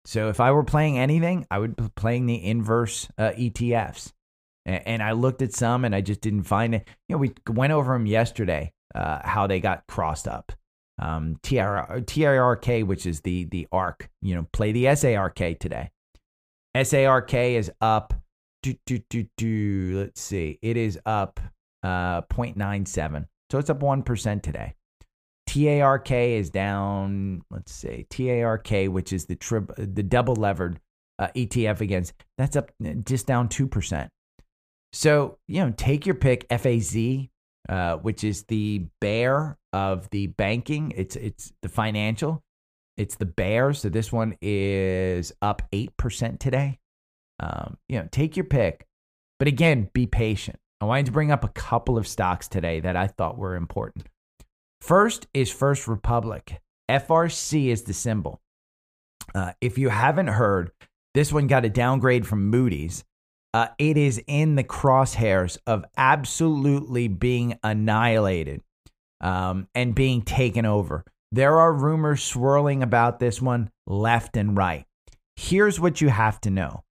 So 0.05 0.29
if 0.29 0.39
I 0.39 0.51
were 0.51 0.63
playing 0.63 0.97
anything, 0.97 1.45
I 1.51 1.59
would 1.59 1.75
be 1.75 1.89
playing 1.95 2.25
the 2.25 2.43
inverse 2.43 3.07
uh, 3.17 3.31
ETFs. 3.31 4.11
And, 4.65 4.87
and, 4.87 5.03
I 5.03 5.11
looked 5.11 5.41
at 5.41 5.53
some, 5.53 5.85
and 5.85 5.93
I 5.93 6.01
just 6.01 6.21
didn't 6.21 6.43
find 6.43 6.75
it. 6.75 6.87
You 7.07 7.15
know, 7.15 7.19
we 7.19 7.33
went 7.47 7.73
over 7.73 7.93
them 7.93 8.05
yesterday, 8.05 8.71
uh, 8.95 9.19
how 9.23 9.45
they 9.45 9.59
got 9.59 9.85
crossed 9.87 10.27
up. 10.27 10.51
Um, 10.99 11.39
which 11.43 13.05
is 13.05 13.21
the 13.21 13.45
the 13.45 13.67
ARK. 13.71 14.09
You 14.21 14.35
know, 14.35 14.47
play 14.51 14.71
the 14.71 14.95
SARK 14.95 15.59
today. 15.59 15.91
SARK 16.75 17.33
is 17.33 17.71
up. 17.81 18.13
Do, 18.61 18.73
do, 18.85 18.99
do, 19.09 19.25
do, 19.37 19.99
let's 19.99 20.21
see. 20.21 20.59
It 20.61 20.75
is 20.75 20.99
up 21.05 21.39
uh, 21.81 22.21
0.97. 22.23 23.25
So 23.49 23.57
it's 23.57 23.69
up 23.69 23.79
1% 23.79 24.41
today. 24.41 24.75
TARK 25.47 26.11
is 26.11 26.49
down, 26.51 27.41
let's 27.49 27.73
see, 27.73 28.05
TARK, 28.09 28.69
which 28.91 29.11
is 29.11 29.25
the 29.25 29.35
trib, 29.35 29.73
the 29.77 30.03
double 30.03 30.35
levered 30.35 30.79
uh, 31.17 31.29
ETF 31.35 31.81
against, 31.81 32.13
that's 32.37 32.55
up 32.55 32.71
just 33.03 33.25
down 33.25 33.49
2%. 33.49 34.09
So, 34.93 35.37
you 35.47 35.65
know, 35.65 35.73
take 35.75 36.05
your 36.05 36.15
pick 36.15 36.45
FAZ, 36.51 36.97
uh, 37.67 37.95
which 37.97 38.23
is 38.23 38.43
the 38.43 38.85
bear 39.01 39.57
of 39.73 40.09
the 40.09 40.27
banking. 40.27 40.93
It's 40.95 41.15
it's 41.15 41.53
the 41.61 41.69
financial. 41.69 42.43
It's 42.97 43.15
the 43.15 43.25
bear. 43.25 43.73
So 43.73 43.89
this 43.89 44.11
one 44.11 44.35
is 44.41 45.31
up 45.41 45.61
8% 45.71 46.37
today. 46.37 46.79
Um, 47.39 47.77
you 47.87 47.97
know, 47.97 48.09
take 48.11 48.35
your 48.35 48.43
pick. 48.43 48.85
But 49.37 49.47
again, 49.47 49.89
be 49.93 50.05
patient. 50.05 50.59
I 50.81 50.85
wanted 50.85 51.05
to 51.05 51.13
bring 51.13 51.31
up 51.31 51.45
a 51.45 51.49
couple 51.49 51.97
of 51.97 52.07
stocks 52.07 52.49
today 52.49 52.81
that 52.81 52.97
I 52.97 53.07
thought 53.07 53.37
were 53.37 53.55
important. 53.55 54.07
First 54.81 55.27
is 55.33 55.49
First 55.49 55.87
Republic. 55.87 56.59
FRC 56.89 57.67
is 57.67 57.83
the 57.83 57.93
symbol. 57.93 58.41
Uh, 59.33 59.53
if 59.61 59.77
you 59.77 59.89
haven't 59.89 60.27
heard, 60.27 60.71
this 61.13 61.31
one 61.31 61.47
got 61.47 61.65
a 61.65 61.69
downgrade 61.69 62.27
from 62.27 62.49
Moody's. 62.49 63.05
Uh, 63.53 63.67
it 63.77 63.97
is 63.97 64.21
in 64.27 64.55
the 64.55 64.63
crosshairs 64.63 65.57
of 65.65 65.85
absolutely 65.97 67.07
being 67.07 67.57
annihilated 67.63 68.61
um, 69.21 69.67
and 69.75 69.95
being 69.95 70.21
taken 70.21 70.65
over. 70.65 71.03
There 71.31 71.57
are 71.57 71.73
rumors 71.73 72.23
swirling 72.23 72.81
about 72.81 73.19
this 73.19 73.41
one 73.41 73.69
left 73.85 74.35
and 74.37 74.57
right. 74.57 74.85
Here's 75.35 75.79
what 75.79 76.01
you 76.01 76.09
have 76.09 76.41
to 76.41 76.49
know. 76.49 76.83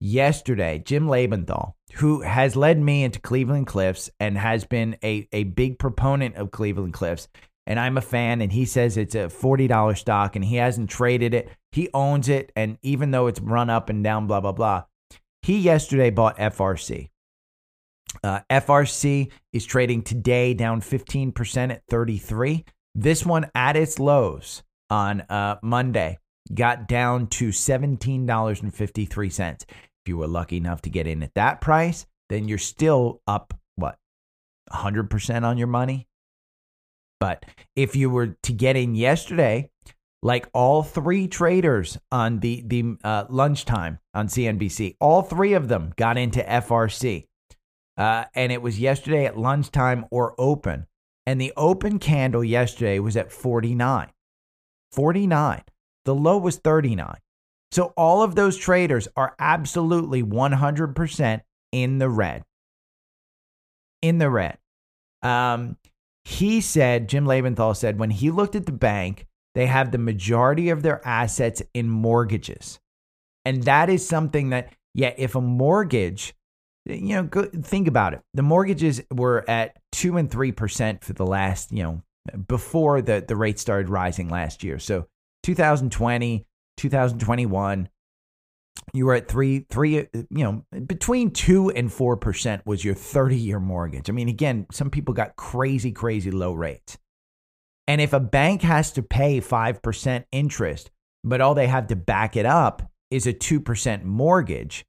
Yesterday, 0.00 0.82
Jim 0.84 1.06
Lebenthal, 1.06 1.74
who 1.94 2.22
has 2.22 2.56
led 2.56 2.80
me 2.80 3.04
into 3.04 3.20
Cleveland 3.20 3.66
Cliffs 3.66 4.08
and 4.18 4.38
has 4.38 4.64
been 4.64 4.96
a, 5.04 5.28
a 5.32 5.44
big 5.44 5.78
proponent 5.78 6.36
of 6.36 6.50
Cleveland 6.50 6.94
Cliffs, 6.94 7.28
and 7.66 7.78
I'm 7.78 7.98
a 7.98 8.00
fan, 8.00 8.40
and 8.40 8.50
he 8.50 8.64
says 8.64 8.96
it's 8.96 9.14
a 9.14 9.28
$40 9.28 9.96
stock 9.96 10.34
and 10.34 10.44
he 10.44 10.56
hasn't 10.56 10.90
traded 10.90 11.34
it. 11.34 11.50
He 11.70 11.88
owns 11.94 12.28
it. 12.28 12.50
And 12.56 12.78
even 12.82 13.12
though 13.12 13.28
it's 13.28 13.40
run 13.40 13.70
up 13.70 13.88
and 13.88 14.02
down, 14.02 14.26
blah, 14.26 14.40
blah, 14.40 14.50
blah, 14.50 14.84
he 15.42 15.58
yesterday 15.60 16.10
bought 16.10 16.36
FRC. 16.36 17.09
Uh, 18.22 18.40
FRC 18.50 19.30
is 19.52 19.64
trading 19.64 20.02
today 20.02 20.54
down 20.54 20.80
15% 20.80 21.70
at 21.70 21.82
33. 21.88 22.64
This 22.94 23.24
one 23.24 23.50
at 23.54 23.76
its 23.76 23.98
lows 23.98 24.62
on 24.88 25.22
uh, 25.22 25.56
Monday 25.62 26.18
got 26.52 26.88
down 26.88 27.28
to 27.28 27.50
$17.53. 27.50 29.64
If 29.68 29.76
you 30.06 30.16
were 30.16 30.26
lucky 30.26 30.56
enough 30.56 30.82
to 30.82 30.90
get 30.90 31.06
in 31.06 31.22
at 31.22 31.34
that 31.34 31.60
price, 31.60 32.06
then 32.28 32.48
you're 32.48 32.58
still 32.58 33.20
up, 33.26 33.54
what, 33.76 33.96
100% 34.72 35.44
on 35.44 35.58
your 35.58 35.68
money? 35.68 36.08
But 37.20 37.44
if 37.76 37.94
you 37.94 38.10
were 38.10 38.38
to 38.42 38.52
get 38.52 38.76
in 38.76 38.94
yesterday, 38.94 39.70
like 40.22 40.48
all 40.52 40.82
three 40.82 41.28
traders 41.28 41.98
on 42.10 42.40
the 42.40 42.62
the 42.66 42.96
uh, 43.04 43.24
lunchtime 43.28 43.98
on 44.14 44.28
CNBC, 44.28 44.96
all 45.00 45.22
three 45.22 45.54
of 45.54 45.68
them 45.68 45.92
got 45.96 46.18
into 46.18 46.40
FRC, 46.40 47.26
uh, 48.00 48.24
and 48.34 48.50
it 48.50 48.62
was 48.62 48.80
yesterday 48.80 49.26
at 49.26 49.36
lunchtime 49.36 50.06
or 50.10 50.34
open, 50.38 50.86
and 51.26 51.38
the 51.38 51.52
open 51.54 51.98
candle 51.98 52.42
yesterday 52.42 52.98
was 52.98 53.14
at 53.14 53.30
49. 53.30 54.08
49. 54.90 55.62
The 56.06 56.14
low 56.14 56.38
was 56.38 56.56
39. 56.56 57.18
So 57.72 57.92
all 57.98 58.22
of 58.22 58.34
those 58.34 58.56
traders 58.56 59.06
are 59.16 59.36
absolutely 59.38 60.22
100% 60.22 61.40
in 61.72 61.98
the 61.98 62.08
red. 62.08 62.42
In 64.00 64.16
the 64.16 64.30
red. 64.30 64.56
Um, 65.22 65.76
he 66.24 66.62
said, 66.62 67.06
Jim 67.06 67.26
Lebenthal 67.26 67.76
said, 67.76 67.98
when 67.98 68.10
he 68.10 68.30
looked 68.30 68.56
at 68.56 68.64
the 68.64 68.72
bank, 68.72 69.26
they 69.54 69.66
have 69.66 69.92
the 69.92 69.98
majority 69.98 70.70
of 70.70 70.82
their 70.82 71.06
assets 71.06 71.62
in 71.74 71.90
mortgages. 71.90 72.80
And 73.44 73.64
that 73.64 73.90
is 73.90 74.08
something 74.08 74.48
that, 74.50 74.72
yeah, 74.94 75.12
if 75.18 75.34
a 75.34 75.40
mortgage, 75.42 76.34
you 76.86 77.14
know, 77.14 77.22
go, 77.24 77.44
think 77.44 77.88
about 77.88 78.14
it. 78.14 78.20
The 78.34 78.42
mortgages 78.42 79.02
were 79.10 79.48
at 79.48 79.76
two 79.92 80.16
and 80.16 80.30
3% 80.30 81.04
for 81.04 81.12
the 81.12 81.26
last, 81.26 81.72
you 81.72 81.82
know, 81.82 82.02
before 82.48 83.02
the, 83.02 83.24
the 83.26 83.36
rate 83.36 83.58
started 83.58 83.88
rising 83.88 84.28
last 84.28 84.62
year. 84.62 84.78
So 84.78 85.06
2020, 85.42 86.46
2021, 86.76 87.88
you 88.92 89.06
were 89.06 89.14
at 89.14 89.28
three, 89.28 89.66
three, 89.70 90.00
uh, 90.00 90.04
you 90.12 90.44
know, 90.44 90.64
between 90.86 91.30
two 91.30 91.70
and 91.70 91.92
four 91.92 92.16
percent 92.16 92.66
was 92.66 92.84
your 92.84 92.94
30 92.94 93.36
year 93.36 93.60
mortgage. 93.60 94.08
I 94.08 94.12
mean, 94.12 94.28
again, 94.28 94.66
some 94.72 94.90
people 94.90 95.14
got 95.14 95.36
crazy, 95.36 95.92
crazy 95.92 96.30
low 96.30 96.52
rates. 96.52 96.98
And 97.86 98.00
if 98.00 98.12
a 98.12 98.20
bank 98.20 98.62
has 98.62 98.92
to 98.92 99.02
pay 99.02 99.40
5% 99.40 100.24
interest, 100.32 100.90
but 101.24 101.40
all 101.40 101.54
they 101.54 101.66
have 101.66 101.88
to 101.88 101.96
back 101.96 102.36
it 102.36 102.46
up 102.46 102.82
is 103.10 103.26
a 103.26 103.32
2% 103.32 104.04
mortgage, 104.04 104.84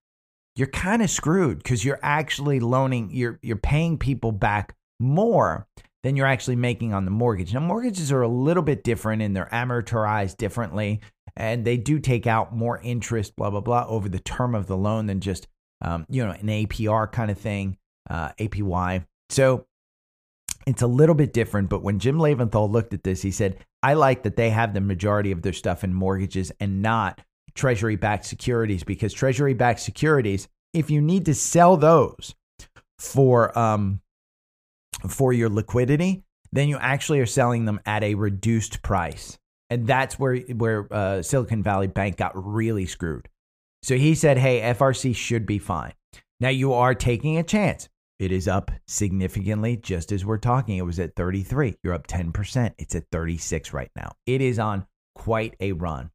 you're 0.55 0.67
kind 0.67 1.01
of 1.01 1.09
screwed 1.09 1.57
because 1.57 1.85
you're 1.85 1.99
actually 2.01 2.59
loaning, 2.59 3.09
you're, 3.11 3.39
you're 3.41 3.55
paying 3.55 3.97
people 3.97 4.31
back 4.31 4.75
more 4.99 5.67
than 6.03 6.15
you're 6.15 6.27
actually 6.27 6.55
making 6.55 6.93
on 6.93 7.05
the 7.05 7.11
mortgage. 7.11 7.53
Now, 7.53 7.59
mortgages 7.59 8.11
are 8.11 8.21
a 8.21 8.27
little 8.27 8.63
bit 8.63 8.83
different 8.83 9.21
and 9.21 9.35
they're 9.35 9.49
amortized 9.51 10.37
differently 10.37 10.99
and 11.35 11.65
they 11.65 11.77
do 11.77 11.99
take 11.99 12.27
out 12.27 12.55
more 12.55 12.79
interest, 12.81 13.35
blah 13.35 13.49
blah 13.49 13.61
blah, 13.61 13.85
over 13.87 14.09
the 14.09 14.19
term 14.19 14.55
of 14.55 14.67
the 14.67 14.77
loan 14.77 15.07
than 15.07 15.19
just 15.19 15.47
um, 15.81 16.05
you 16.09 16.25
know 16.25 16.31
an 16.31 16.47
APR 16.47 17.11
kind 17.11 17.31
of 17.31 17.37
thing, 17.37 17.77
uh, 18.09 18.31
APY. 18.39 19.05
So 19.29 19.65
it's 20.67 20.81
a 20.81 20.87
little 20.87 21.15
bit 21.15 21.33
different. 21.33 21.69
But 21.69 21.83
when 21.83 21.99
Jim 21.99 22.17
Lebenthal 22.17 22.69
looked 22.69 22.93
at 22.93 23.03
this, 23.03 23.21
he 23.21 23.31
said, 23.31 23.57
"I 23.81 23.93
like 23.93 24.23
that 24.23 24.35
they 24.35 24.49
have 24.49 24.73
the 24.73 24.81
majority 24.81 25.31
of 25.31 25.41
their 25.41 25.53
stuff 25.53 25.83
in 25.83 25.93
mortgages 25.93 26.51
and 26.59 26.81
not 26.81 27.21
Treasury-backed 27.53 28.25
securities 28.25 28.83
because 28.83 29.13
Treasury-backed 29.13 29.79
securities, 29.79 30.47
if 30.73 30.89
you 30.89 31.01
need 31.01 31.25
to 31.25 31.35
sell 31.35 31.77
those 31.77 32.35
for 32.99 33.57
um, 33.57 34.01
for 35.07 35.33
your 35.33 35.49
liquidity." 35.49 36.23
Then 36.53 36.67
you 36.67 36.77
actually 36.77 37.21
are 37.21 37.25
selling 37.25 37.63
them 37.63 37.79
at 37.85 38.03
a 38.03 38.15
reduced 38.15 38.81
price 38.81 39.39
and 39.71 39.87
that's 39.87 40.19
where 40.19 40.35
where 40.35 40.85
uh, 40.91 41.21
Silicon 41.21 41.63
Valley 41.63 41.87
Bank 41.87 42.17
got 42.17 42.33
really 42.35 42.85
screwed. 42.85 43.29
So 43.81 43.95
he 43.95 44.13
said, 44.13 44.37
"Hey, 44.37 44.59
FRC 44.59 45.15
should 45.15 45.45
be 45.45 45.59
fine." 45.59 45.93
Now 46.41 46.49
you 46.49 46.73
are 46.73 46.93
taking 46.93 47.37
a 47.37 47.43
chance. 47.43 47.87
It 48.19 48.33
is 48.33 48.47
up 48.47 48.69
significantly, 48.85 49.77
just 49.77 50.11
as 50.11 50.25
we're 50.25 50.37
talking. 50.37 50.77
It 50.77 50.85
was 50.85 50.99
at 50.99 51.15
33. 51.15 51.77
You're 51.83 51.93
up 51.93 52.05
10%. 52.05 52.73
It's 52.77 52.93
at 52.93 53.05
36 53.11 53.73
right 53.73 53.89
now. 53.95 54.11
It 54.27 54.41
is 54.41 54.59
on 54.59 54.85
quite 55.15 55.55
a 55.59 55.71
run. 55.71 56.11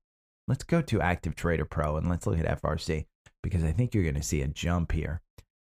Let's 0.49 0.65
go 0.65 0.81
to 0.83 1.01
Active 1.01 1.35
Trader 1.35 1.65
Pro 1.65 1.97
and 1.97 2.09
let's 2.09 2.27
look 2.27 2.39
at 2.39 2.63
FRC 2.63 3.07
because 3.43 3.65
I 3.65 3.73
think 3.73 3.95
you're 3.95 4.05
going 4.05 4.15
to 4.15 4.23
see 4.23 4.43
a 4.43 4.49
jump 4.49 4.93
here. 4.93 5.21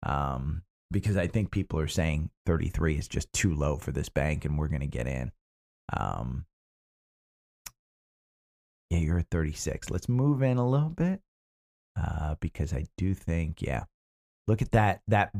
Um, 0.04 0.64
because 0.92 1.18
I 1.18 1.28
think 1.28 1.52
people 1.52 1.80
are 1.80 1.88
saying 1.88 2.30
33 2.46 2.98
is 2.98 3.08
just 3.08 3.32
too 3.34 3.54
low 3.54 3.78
for 3.78 3.92
this 3.92 4.10
bank 4.10 4.46
and 4.46 4.58
we're 4.58 4.68
going 4.68 4.82
to 4.82 4.88
get 4.88 5.08
in. 5.08 5.32
Um, 5.92 6.46
yeah, 8.90 9.00
you're 9.00 9.20
at 9.20 9.30
36. 9.32 9.90
Let's 9.90 10.08
move 10.08 10.44
in 10.44 10.58
a 10.58 10.68
little 10.68 10.90
bit 10.90 11.22
uh, 12.00 12.36
because 12.40 12.74
I 12.74 12.86
do 12.98 13.14
think, 13.14 13.62
yeah, 13.62 13.86
look 14.48 14.62
at 14.62 14.72
that 14.72 15.02
that 15.08 15.34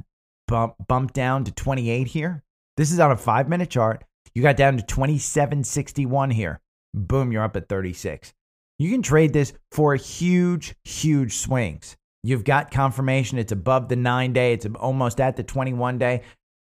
bump 0.48 0.76
bump 0.88 1.14
down 1.14 1.44
to 1.46 1.52
28 1.52 2.08
here. 2.08 2.44
This 2.78 2.92
is 2.92 3.00
on 3.00 3.12
a 3.12 3.18
five 3.18 3.48
minute 3.48 3.70
chart. 3.70 4.04
You 4.34 4.42
got 4.42 4.58
down 4.58 4.78
to 4.78 4.84
2761 4.84 6.32
here. 6.32 6.60
Boom, 6.96 7.32
you're 7.32 7.44
up 7.44 7.56
at 7.56 7.70
36. 7.70 8.34
You 8.80 8.90
can 8.90 9.02
trade 9.02 9.34
this 9.34 9.54
for 9.72 9.96
huge, 9.96 10.76
huge 10.84 11.38
swings. 11.38 11.96
You've 12.24 12.44
got 12.44 12.72
confirmation 12.72 13.38
it's 13.38 13.52
above 13.52 13.90
the 13.90 13.96
nine 13.96 14.34
day, 14.34 14.54
it's 14.54 14.66
almost 14.80 15.20
at 15.20 15.36
the 15.36 15.44
21 15.44 15.98
day. 15.98 16.22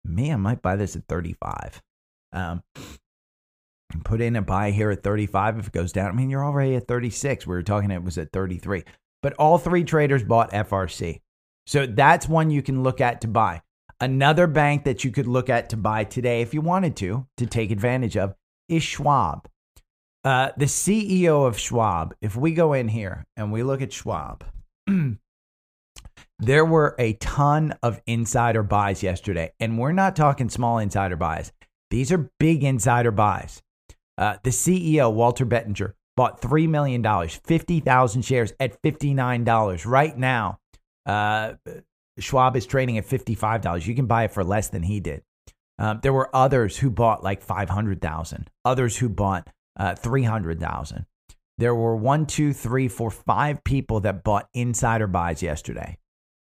Me, 0.05 0.31
I 0.31 0.35
might 0.35 0.61
buy 0.61 0.75
this 0.75 0.95
at 0.95 1.03
35. 1.07 1.81
Um, 2.33 2.63
put 4.03 4.21
in 4.21 4.35
a 4.35 4.41
buy 4.41 4.71
here 4.71 4.89
at 4.89 5.03
35 5.03 5.59
if 5.59 5.67
it 5.67 5.73
goes 5.73 5.91
down. 5.91 6.07
I 6.09 6.13
mean, 6.13 6.29
you're 6.29 6.45
already 6.45 6.75
at 6.75 6.87
36. 6.87 7.45
We 7.45 7.53
were 7.53 7.63
talking 7.63 7.91
it 7.91 8.03
was 8.03 8.17
at 8.17 8.31
33. 8.31 8.83
But 9.21 9.33
all 9.33 9.57
three 9.57 9.83
traders 9.83 10.23
bought 10.23 10.51
FRC. 10.51 11.19
So 11.67 11.85
that's 11.85 12.27
one 12.27 12.49
you 12.49 12.61
can 12.61 12.81
look 12.81 13.01
at 13.01 13.21
to 13.21 13.27
buy. 13.27 13.61
Another 13.99 14.47
bank 14.47 14.85
that 14.85 15.03
you 15.03 15.11
could 15.11 15.27
look 15.27 15.49
at 15.49 15.69
to 15.69 15.77
buy 15.77 16.05
today 16.05 16.41
if 16.41 16.53
you 16.53 16.61
wanted 16.61 16.95
to, 16.97 17.27
to 17.37 17.45
take 17.45 17.69
advantage 17.69 18.17
of, 18.17 18.33
is 18.67 18.81
Schwab. 18.81 19.47
Uh, 20.23 20.49
the 20.55 20.65
CEO 20.65 21.47
of 21.47 21.57
Schwab, 21.57 22.13
if 22.21 22.35
we 22.35 22.53
go 22.53 22.73
in 22.73 22.87
here 22.87 23.25
and 23.35 23.51
we 23.51 23.63
look 23.63 23.81
at 23.81 23.91
Schwab, 23.91 24.43
there 26.39 26.65
were 26.65 26.95
a 26.99 27.13
ton 27.13 27.73
of 27.81 27.99
insider 28.05 28.61
buys 28.61 29.01
yesterday. 29.01 29.51
And 29.59 29.79
we're 29.79 29.91
not 29.93 30.15
talking 30.15 30.49
small 30.49 30.77
insider 30.77 31.15
buys, 31.15 31.51
these 31.89 32.11
are 32.11 32.29
big 32.39 32.63
insider 32.63 33.11
buys. 33.11 33.61
Uh, 34.17 34.37
the 34.43 34.51
CEO, 34.51 35.11
Walter 35.11 35.45
Bettinger, 35.45 35.95
bought 36.15 36.41
$3 36.41 36.69
million, 36.69 37.03
50,000 37.27 38.21
shares 38.21 38.53
at 38.59 38.81
$59. 38.81 39.85
Right 39.85 40.17
now, 40.17 40.59
uh, 41.05 41.53
Schwab 42.19 42.55
is 42.55 42.65
trading 42.65 42.97
at 42.97 43.07
$55. 43.07 43.87
You 43.87 43.95
can 43.95 44.05
buy 44.05 44.25
it 44.25 44.31
for 44.31 44.43
less 44.43 44.69
than 44.69 44.83
he 44.83 44.99
did. 44.99 45.23
Um, 45.79 45.99
there 46.03 46.13
were 46.13 46.29
others 46.35 46.77
who 46.77 46.91
bought 46.91 47.23
like 47.23 47.41
500,000, 47.41 48.49
others 48.63 48.97
who 48.97 49.09
bought 49.09 49.49
uh, 49.77 49.95
300,000. 49.95 51.05
There 51.57 51.75
were 51.75 51.95
one, 51.95 52.25
two, 52.25 52.53
three, 52.53 52.87
four, 52.87 53.11
five 53.11 53.63
people 53.63 53.99
that 54.01 54.23
bought 54.23 54.49
insider 54.53 55.07
buys 55.07 55.43
yesterday. 55.43 55.97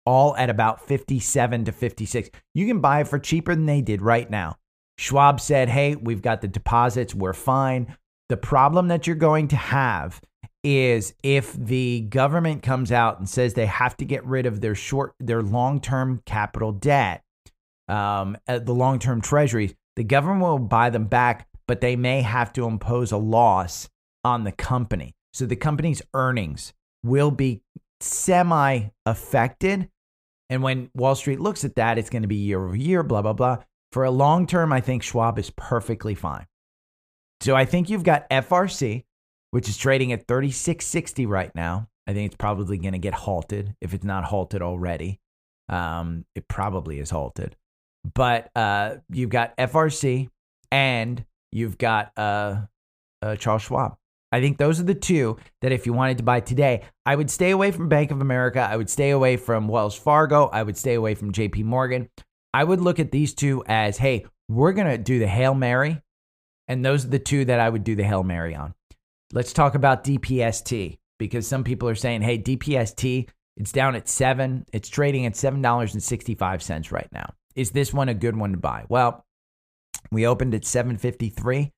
all 0.04 0.36
at 0.36 0.50
about 0.50 0.86
57 0.86 1.64
to 1.66 1.72
56. 1.72 2.30
You 2.54 2.66
can 2.66 2.80
buy 2.80 3.00
it 3.00 3.08
for 3.08 3.18
cheaper 3.18 3.54
than 3.54 3.66
they 3.66 3.80
did 3.80 4.02
right 4.02 4.28
now. 4.28 4.56
Schwab 4.98 5.40
said, 5.40 5.68
hey, 5.68 5.96
we've 5.96 6.22
got 6.22 6.40
the 6.40 6.48
deposits, 6.48 7.14
we're 7.14 7.32
fine. 7.32 7.96
The 8.28 8.36
problem 8.36 8.88
that 8.88 9.06
you're 9.06 9.16
going 9.16 9.48
to 9.48 9.56
have 9.56 10.20
is 10.64 11.14
if 11.22 11.52
the 11.54 12.02
government 12.02 12.62
comes 12.62 12.92
out 12.92 13.18
and 13.18 13.28
says 13.28 13.54
they 13.54 13.66
have 13.66 13.96
to 13.96 14.04
get 14.04 14.24
rid 14.24 14.46
of 14.46 14.60
their 14.60 14.74
short, 14.74 15.14
their 15.18 15.42
long-term 15.42 16.22
capital 16.24 16.72
debt, 16.72 17.24
um, 17.88 18.36
uh, 18.46 18.58
the 18.58 18.74
long-term 18.74 19.20
treasuries, 19.20 19.74
the 19.96 20.04
government 20.04 20.42
will 20.42 20.58
buy 20.58 20.90
them 20.90 21.06
back, 21.06 21.48
but 21.66 21.80
they 21.80 21.96
may 21.96 22.22
have 22.22 22.52
to 22.54 22.66
impose 22.66 23.12
a 23.12 23.16
loss 23.16 23.88
on 24.24 24.44
the 24.44 24.52
company. 24.52 25.14
So 25.32 25.46
the 25.46 25.56
company's 25.56 26.02
earnings 26.14 26.72
will 27.02 27.30
be 27.30 27.62
semi 28.00 28.88
affected. 29.06 29.88
And 30.50 30.62
when 30.62 30.90
Wall 30.94 31.14
Street 31.14 31.40
looks 31.40 31.64
at 31.64 31.76
that, 31.76 31.98
it's 31.98 32.10
going 32.10 32.22
to 32.22 32.28
be 32.28 32.36
year 32.36 32.64
over 32.64 32.76
year, 32.76 33.02
blah, 33.02 33.22
blah, 33.22 33.32
blah. 33.32 33.58
For 33.92 34.04
a 34.04 34.10
long 34.10 34.46
term, 34.46 34.72
I 34.72 34.80
think 34.80 35.02
Schwab 35.02 35.38
is 35.38 35.50
perfectly 35.50 36.14
fine. 36.14 36.46
So 37.40 37.56
I 37.56 37.64
think 37.64 37.90
you've 37.90 38.04
got 38.04 38.28
FRC, 38.30 39.04
which 39.50 39.68
is 39.68 39.76
trading 39.76 40.12
at 40.12 40.26
36.60 40.26 41.26
right 41.26 41.54
now. 41.54 41.88
I 42.06 42.12
think 42.12 42.26
it's 42.26 42.36
probably 42.36 42.78
going 42.78 42.92
to 42.92 42.98
get 42.98 43.14
halted 43.14 43.74
if 43.80 43.94
it's 43.94 44.04
not 44.04 44.24
halted 44.24 44.62
already. 44.62 45.20
Um, 45.68 46.24
it 46.34 46.48
probably 46.48 46.98
is 46.98 47.10
halted. 47.10 47.56
But 48.14 48.50
uh, 48.56 48.96
you've 49.10 49.30
got 49.30 49.56
FRC 49.56 50.28
and 50.70 51.24
you've 51.52 51.78
got 51.78 52.12
uh, 52.16 52.62
uh, 53.20 53.36
Charles 53.36 53.62
Schwab. 53.62 53.96
I 54.32 54.40
think 54.40 54.56
those 54.56 54.80
are 54.80 54.84
the 54.84 54.94
two 54.94 55.36
that 55.60 55.72
if 55.72 55.84
you 55.84 55.92
wanted 55.92 56.16
to 56.18 56.24
buy 56.24 56.40
today, 56.40 56.84
I 57.04 57.14
would 57.14 57.30
stay 57.30 57.50
away 57.50 57.70
from 57.70 57.90
Bank 57.90 58.10
of 58.10 58.22
America. 58.22 58.60
I 58.60 58.76
would 58.76 58.88
stay 58.88 59.10
away 59.10 59.36
from 59.36 59.68
Wells 59.68 59.96
Fargo. 59.96 60.46
I 60.46 60.62
would 60.62 60.78
stay 60.78 60.94
away 60.94 61.14
from 61.14 61.32
JP 61.32 61.64
Morgan. 61.64 62.08
I 62.54 62.64
would 62.64 62.80
look 62.80 62.98
at 62.98 63.12
these 63.12 63.34
two 63.34 63.62
as, 63.66 63.98
hey, 63.98 64.24
we're 64.48 64.72
going 64.72 64.86
to 64.86 64.98
do 64.98 65.18
the 65.18 65.26
Hail 65.26 65.54
Mary. 65.54 66.00
And 66.66 66.84
those 66.84 67.04
are 67.04 67.08
the 67.08 67.18
two 67.18 67.44
that 67.44 67.60
I 67.60 67.68
would 67.68 67.84
do 67.84 67.94
the 67.94 68.04
Hail 68.04 68.22
Mary 68.22 68.54
on. 68.54 68.74
Let's 69.34 69.52
talk 69.52 69.74
about 69.74 70.04
DPST 70.04 70.98
because 71.18 71.46
some 71.46 71.64
people 71.64 71.88
are 71.88 71.94
saying, 71.94 72.22
hey, 72.22 72.38
DPST, 72.38 73.28
it's 73.58 73.72
down 73.72 73.94
at 73.94 74.08
seven. 74.08 74.64
It's 74.72 74.88
trading 74.88 75.26
at 75.26 75.34
$7.65 75.34 76.92
right 76.92 77.08
now. 77.12 77.34
Is 77.54 77.70
this 77.72 77.92
one 77.92 78.08
a 78.08 78.14
good 78.14 78.36
one 78.36 78.52
to 78.52 78.58
buy? 78.58 78.84
Well, 78.88 79.26
we 80.12 80.26
opened 80.26 80.54
at 80.54 80.64
753. 80.64 81.72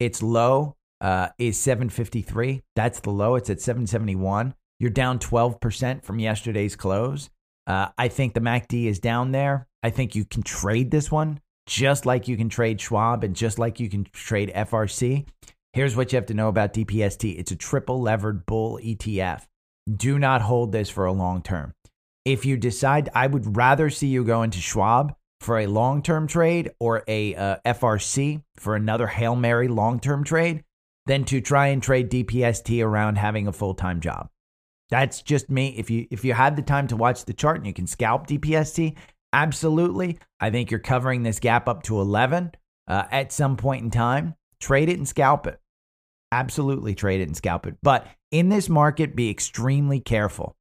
Its 0.00 0.22
low 0.22 0.76
uh, 1.00 1.28
is 1.38 1.58
753. 1.58 2.62
That's 2.74 3.00
the 3.00 3.10
low. 3.10 3.36
It's 3.36 3.50
at 3.50 3.60
771. 3.60 4.54
You're 4.80 4.90
down 4.90 5.18
12% 5.18 6.04
from 6.04 6.18
yesterday's 6.18 6.76
close. 6.76 7.30
Uh, 7.66 7.88
I 7.96 8.08
think 8.08 8.34
the 8.34 8.40
MACD 8.40 8.86
is 8.86 8.98
down 8.98 9.32
there. 9.32 9.66
I 9.82 9.90
think 9.90 10.14
you 10.14 10.24
can 10.24 10.42
trade 10.42 10.90
this 10.90 11.10
one 11.10 11.40
just 11.66 12.04
like 12.04 12.28
you 12.28 12.36
can 12.36 12.48
trade 12.48 12.80
Schwab 12.80 13.24
and 13.24 13.34
just 13.34 13.58
like 13.58 13.80
you 13.80 13.88
can 13.88 14.04
trade 14.12 14.52
FRC. 14.54 15.26
Here's 15.72 15.96
what 15.96 16.12
you 16.12 16.16
have 16.16 16.26
to 16.26 16.34
know 16.34 16.48
about 16.48 16.74
DPST 16.74 17.38
it's 17.38 17.50
a 17.50 17.56
triple 17.56 18.00
levered 18.00 18.46
bull 18.46 18.78
ETF. 18.82 19.46
Do 19.90 20.18
not 20.18 20.42
hold 20.42 20.72
this 20.72 20.88
for 20.88 21.04
a 21.04 21.12
long 21.12 21.42
term. 21.42 21.74
If 22.24 22.44
you 22.46 22.56
decide, 22.56 23.10
I 23.14 23.26
would 23.26 23.56
rather 23.56 23.90
see 23.90 24.06
you 24.06 24.24
go 24.24 24.42
into 24.42 24.58
Schwab 24.58 25.14
for 25.44 25.58
a 25.58 25.66
long 25.66 26.02
term 26.02 26.26
trade 26.26 26.70
or 26.80 27.04
a 27.06 27.34
uh, 27.34 27.56
FRC 27.64 28.42
for 28.56 28.74
another 28.74 29.06
Hail 29.06 29.36
Mary 29.36 29.68
long 29.68 30.00
term 30.00 30.24
trade 30.24 30.64
than 31.06 31.24
to 31.24 31.40
try 31.40 31.68
and 31.68 31.82
trade 31.82 32.10
DPST 32.10 32.84
around 32.84 33.18
having 33.18 33.46
a 33.46 33.52
full 33.52 33.74
time 33.74 34.00
job. 34.00 34.28
That's 34.90 35.22
just 35.22 35.50
me. 35.50 35.74
If 35.76 35.90
you 35.90 36.06
if 36.10 36.24
you 36.24 36.32
had 36.32 36.56
the 36.56 36.62
time 36.62 36.86
to 36.88 36.96
watch 36.96 37.24
the 37.24 37.32
chart 37.32 37.58
and 37.58 37.66
you 37.66 37.72
can 37.72 37.86
scalp 37.86 38.26
DPST, 38.26 38.96
absolutely. 39.32 40.18
I 40.40 40.50
think 40.50 40.70
you're 40.70 40.80
covering 40.80 41.22
this 41.22 41.40
gap 41.40 41.68
up 41.68 41.82
to 41.84 42.00
11 42.00 42.52
uh, 42.88 43.04
at 43.10 43.32
some 43.32 43.56
point 43.56 43.82
in 43.82 43.90
time. 43.90 44.34
Trade 44.60 44.88
it 44.88 44.98
and 44.98 45.08
scalp 45.08 45.46
it. 45.46 45.60
Absolutely 46.32 46.94
trade 46.94 47.20
it 47.20 47.28
and 47.28 47.36
scalp 47.36 47.66
it. 47.66 47.76
But 47.82 48.06
in 48.30 48.48
this 48.48 48.68
market, 48.68 49.14
be 49.14 49.30
extremely 49.30 50.00
careful. 50.00 50.56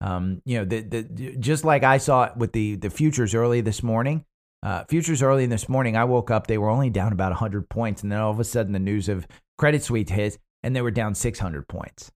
Um, 0.00 0.42
you 0.44 0.58
know, 0.58 0.64
the, 0.64 0.80
the, 0.80 1.36
just 1.38 1.64
like 1.64 1.82
I 1.82 1.98
saw 1.98 2.30
with 2.36 2.52
the 2.52 2.76
the 2.76 2.90
futures 2.90 3.34
early 3.34 3.60
this 3.60 3.82
morning. 3.82 4.24
Uh, 4.64 4.82
futures 4.88 5.22
early 5.22 5.44
in 5.44 5.50
this 5.50 5.68
morning, 5.68 5.94
I 5.94 6.04
woke 6.04 6.30
up, 6.30 6.46
they 6.46 6.56
were 6.56 6.70
only 6.70 6.88
down 6.88 7.12
about 7.12 7.32
100 7.32 7.68
points. 7.68 8.02
And 8.02 8.10
then 8.10 8.20
all 8.20 8.30
of 8.30 8.40
a 8.40 8.44
sudden, 8.44 8.72
the 8.72 8.78
news 8.78 9.10
of 9.10 9.26
Credit 9.58 9.82
Suisse 9.82 10.08
hit, 10.08 10.38
and 10.62 10.74
they 10.74 10.80
were 10.80 10.90
down 10.90 11.14
600 11.14 11.68
points. 11.68 12.10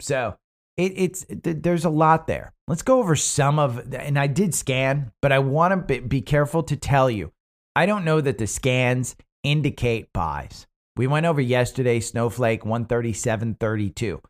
So 0.00 0.36
it, 0.76 0.92
it's 0.96 1.26
there's 1.28 1.84
a 1.84 1.90
lot 1.90 2.26
there. 2.26 2.52
Let's 2.66 2.82
go 2.82 2.98
over 2.98 3.14
some 3.14 3.60
of, 3.60 3.94
and 3.94 4.18
I 4.18 4.26
did 4.26 4.54
scan, 4.54 5.12
but 5.22 5.30
I 5.30 5.38
want 5.38 5.88
to 5.88 6.00
be 6.02 6.20
careful 6.20 6.64
to 6.64 6.76
tell 6.76 7.08
you, 7.08 7.32
I 7.76 7.86
don't 7.86 8.04
know 8.04 8.20
that 8.20 8.38
the 8.38 8.48
scans 8.48 9.14
indicate 9.44 10.12
buys. 10.12 10.66
We 10.96 11.06
went 11.06 11.26
over 11.26 11.40
yesterday, 11.40 12.00
Snowflake 12.00 12.64
137.32. 12.64 14.20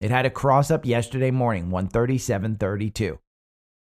It 0.00 0.10
had 0.10 0.26
a 0.26 0.30
cross 0.30 0.72
up 0.72 0.84
yesterday 0.84 1.30
morning, 1.30 1.70
137.32. 1.70 3.18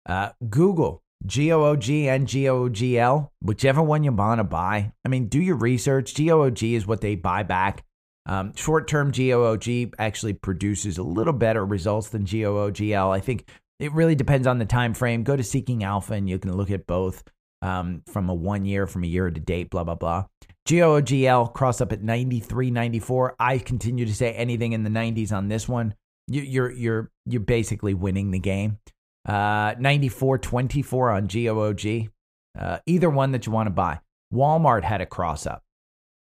Uh, 0.06 0.30
Google, 0.50 1.02
G 1.26 1.52
O 1.52 1.64
O 1.64 1.76
G 1.76 2.08
and 2.08 2.28
G 2.28 2.48
O 2.48 2.64
O 2.64 2.70
G 2.70 2.98
L, 2.98 3.32
whichever 3.42 3.82
one 3.82 4.04
you 4.04 4.12
want 4.12 4.40
to 4.40 4.44
buy. 4.44 4.94
I 5.04 5.10
mean, 5.10 5.28
do 5.28 5.42
your 5.42 5.56
research. 5.56 6.14
G 6.14 6.32
O 6.32 6.44
O 6.44 6.50
G 6.50 6.76
is 6.76 6.88
what 6.88 7.02
they 7.02 7.16
buy 7.16 7.44
back. 7.44 7.84
Um, 8.28 8.54
Short 8.56 8.88
term 8.88 9.12
GOOG 9.12 9.96
actually 9.98 10.34
produces 10.34 10.98
a 10.98 11.04
little 11.04 11.34
better 11.34 11.66
results 11.66 12.10
than 12.10 12.26
GOOGL. 12.26 13.12
I 13.12 13.22
think 13.22 13.50
it 13.80 13.94
really 13.94 14.16
depends 14.16 14.48
on 14.48 14.60
the 14.60 14.66
time 14.66 14.94
frame. 14.94 15.24
Go 15.24 15.36
to 15.36 15.44
Seeking 15.44 15.84
Alpha 15.84 16.14
and 16.14 16.30
you 16.30 16.38
can 16.38 16.56
look 16.56 16.70
at 16.70 16.86
both 16.86 17.24
um, 17.62 18.04
from 18.08 18.30
a 18.30 18.34
one 18.34 18.66
year, 18.66 18.86
from 18.86 19.04
a 19.04 19.08
year 19.08 19.32
to 19.32 19.40
date, 19.40 19.70
blah, 19.70 19.86
blah, 19.86 19.96
blah. 19.96 20.26
GOOGL 20.68 21.48
cross 21.54 21.80
up 21.80 21.94
at 21.94 22.04
93, 22.04 22.70
94. 22.70 23.36
I 23.40 23.60
continue 23.60 24.06
to 24.06 24.14
say 24.14 24.34
anything 24.34 24.74
in 24.74 24.84
the 24.84 24.90
90s 24.90 25.32
on 25.32 25.48
this 25.48 25.68
one. 25.68 25.96
You, 26.28 26.42
you're, 26.42 26.72
you're, 26.72 27.12
you're 27.26 27.42
basically 27.42 27.94
winning 27.94 28.32
the 28.32 28.40
game. 28.40 28.80
Uh, 29.28 29.76
94, 29.78 30.38
24 30.38 31.12
on 31.12 31.28
GOOG. 31.28 32.10
Uh, 32.58 32.80
either 32.86 33.10
one 33.10 33.34
that 33.34 33.46
you 33.46 33.52
want 33.52 33.68
to 33.68 33.72
buy. 33.72 34.00
Walmart 34.34 34.84
had 34.84 35.02
a 35.02 35.06
cross 35.06 35.46
up. 35.46 35.64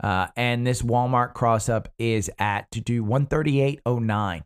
Uh, 0.01 0.27
and 0.35 0.65
this 0.65 0.81
Walmart 0.81 1.33
cross 1.33 1.69
up 1.69 1.89
is 1.97 2.29
at 2.39 2.69
to 2.71 2.81
do 2.81 3.03
138.09. 3.03 4.43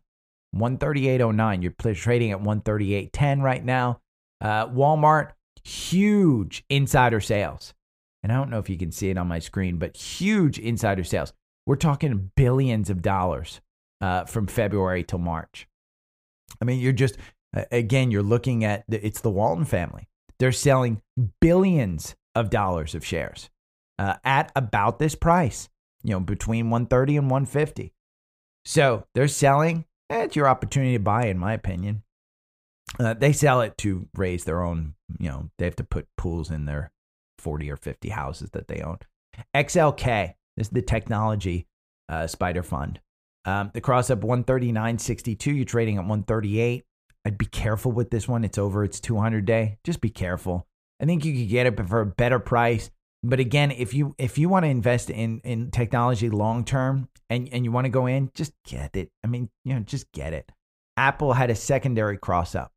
138.09. 0.54 1.62
You're 1.62 1.94
trading 1.94 2.32
at 2.32 2.42
138.10 2.42 3.42
right 3.42 3.64
now. 3.64 4.00
Uh, 4.40 4.66
Walmart, 4.68 5.32
huge 5.64 6.64
insider 6.68 7.20
sales. 7.20 7.74
And 8.22 8.32
I 8.32 8.36
don't 8.36 8.50
know 8.50 8.58
if 8.58 8.68
you 8.68 8.76
can 8.76 8.92
see 8.92 9.10
it 9.10 9.18
on 9.18 9.28
my 9.28 9.38
screen, 9.38 9.78
but 9.78 9.96
huge 9.96 10.58
insider 10.58 11.04
sales. 11.04 11.32
We're 11.66 11.76
talking 11.76 12.30
billions 12.36 12.90
of 12.90 13.02
dollars 13.02 13.60
uh, 14.00 14.24
from 14.24 14.46
February 14.46 15.04
till 15.04 15.18
March. 15.18 15.68
I 16.60 16.64
mean, 16.64 16.80
you're 16.80 16.92
just, 16.92 17.18
again, 17.52 18.10
you're 18.10 18.22
looking 18.22 18.64
at 18.64 18.84
it's 18.88 19.20
the 19.20 19.30
Walton 19.30 19.64
family. 19.64 20.08
They're 20.38 20.52
selling 20.52 21.02
billions 21.40 22.14
of 22.34 22.50
dollars 22.50 22.94
of 22.94 23.04
shares 23.04 23.50
uh, 23.98 24.14
at 24.24 24.52
about 24.54 24.98
this 24.98 25.14
price, 25.14 25.68
you 26.02 26.12
know, 26.12 26.20
between 26.20 26.70
130 26.70 27.16
and 27.16 27.30
150. 27.30 27.92
So 28.64 29.04
they're 29.14 29.28
selling. 29.28 29.84
Eh, 30.10 30.24
it's 30.24 30.36
your 30.36 30.48
opportunity 30.48 30.92
to 30.92 31.00
buy, 31.00 31.26
in 31.26 31.38
my 31.38 31.52
opinion. 31.52 32.02
Uh, 32.98 33.14
they 33.14 33.32
sell 33.32 33.60
it 33.60 33.76
to 33.78 34.08
raise 34.14 34.44
their 34.44 34.62
own, 34.62 34.94
you 35.18 35.28
know, 35.28 35.50
they 35.58 35.64
have 35.64 35.76
to 35.76 35.84
put 35.84 36.06
pools 36.16 36.50
in 36.50 36.64
their 36.64 36.90
40 37.38 37.70
or 37.70 37.76
50 37.76 38.08
houses 38.08 38.50
that 38.50 38.68
they 38.68 38.80
own. 38.80 38.98
XLK, 39.54 40.34
is 40.58 40.68
the 40.70 40.82
technology 40.82 41.66
uh, 42.08 42.22
SPDR 42.22 42.64
fund. 42.64 43.00
Um, 43.44 43.70
the 43.72 43.80
cross 43.80 44.10
up 44.10 44.20
139.62, 44.20 45.56
you're 45.56 45.64
trading 45.64 45.96
at 45.96 46.00
138. 46.00 46.84
I'd 47.24 47.38
be 47.38 47.46
careful 47.46 47.92
with 47.92 48.10
this 48.10 48.28
one. 48.28 48.44
It's 48.44 48.58
over 48.58 48.84
its 48.84 49.00
200 49.00 49.44
day. 49.44 49.78
Just 49.84 50.00
be 50.00 50.10
careful. 50.10 50.66
I 51.00 51.04
think 51.04 51.24
you 51.24 51.32
could 51.34 51.50
get 51.50 51.66
it 51.66 51.88
for 51.88 52.00
a 52.00 52.06
better 52.06 52.38
price. 52.38 52.90
But 53.22 53.40
again, 53.40 53.70
if 53.72 53.94
you 53.94 54.14
if 54.18 54.38
you 54.38 54.48
want 54.48 54.64
to 54.64 54.68
invest 54.68 55.10
in 55.10 55.40
in 55.40 55.70
technology 55.70 56.30
long 56.30 56.64
term 56.64 57.08
and 57.28 57.48
and 57.52 57.64
you 57.64 57.72
want 57.72 57.84
to 57.86 57.90
go 57.90 58.06
in, 58.06 58.30
just 58.34 58.52
get 58.64 58.94
it. 58.94 59.10
I 59.24 59.26
mean, 59.26 59.50
you 59.64 59.74
know, 59.74 59.80
just 59.80 60.10
get 60.12 60.32
it. 60.32 60.50
Apple 60.96 61.32
had 61.32 61.50
a 61.50 61.54
secondary 61.54 62.16
cross 62.16 62.54
up. 62.54 62.72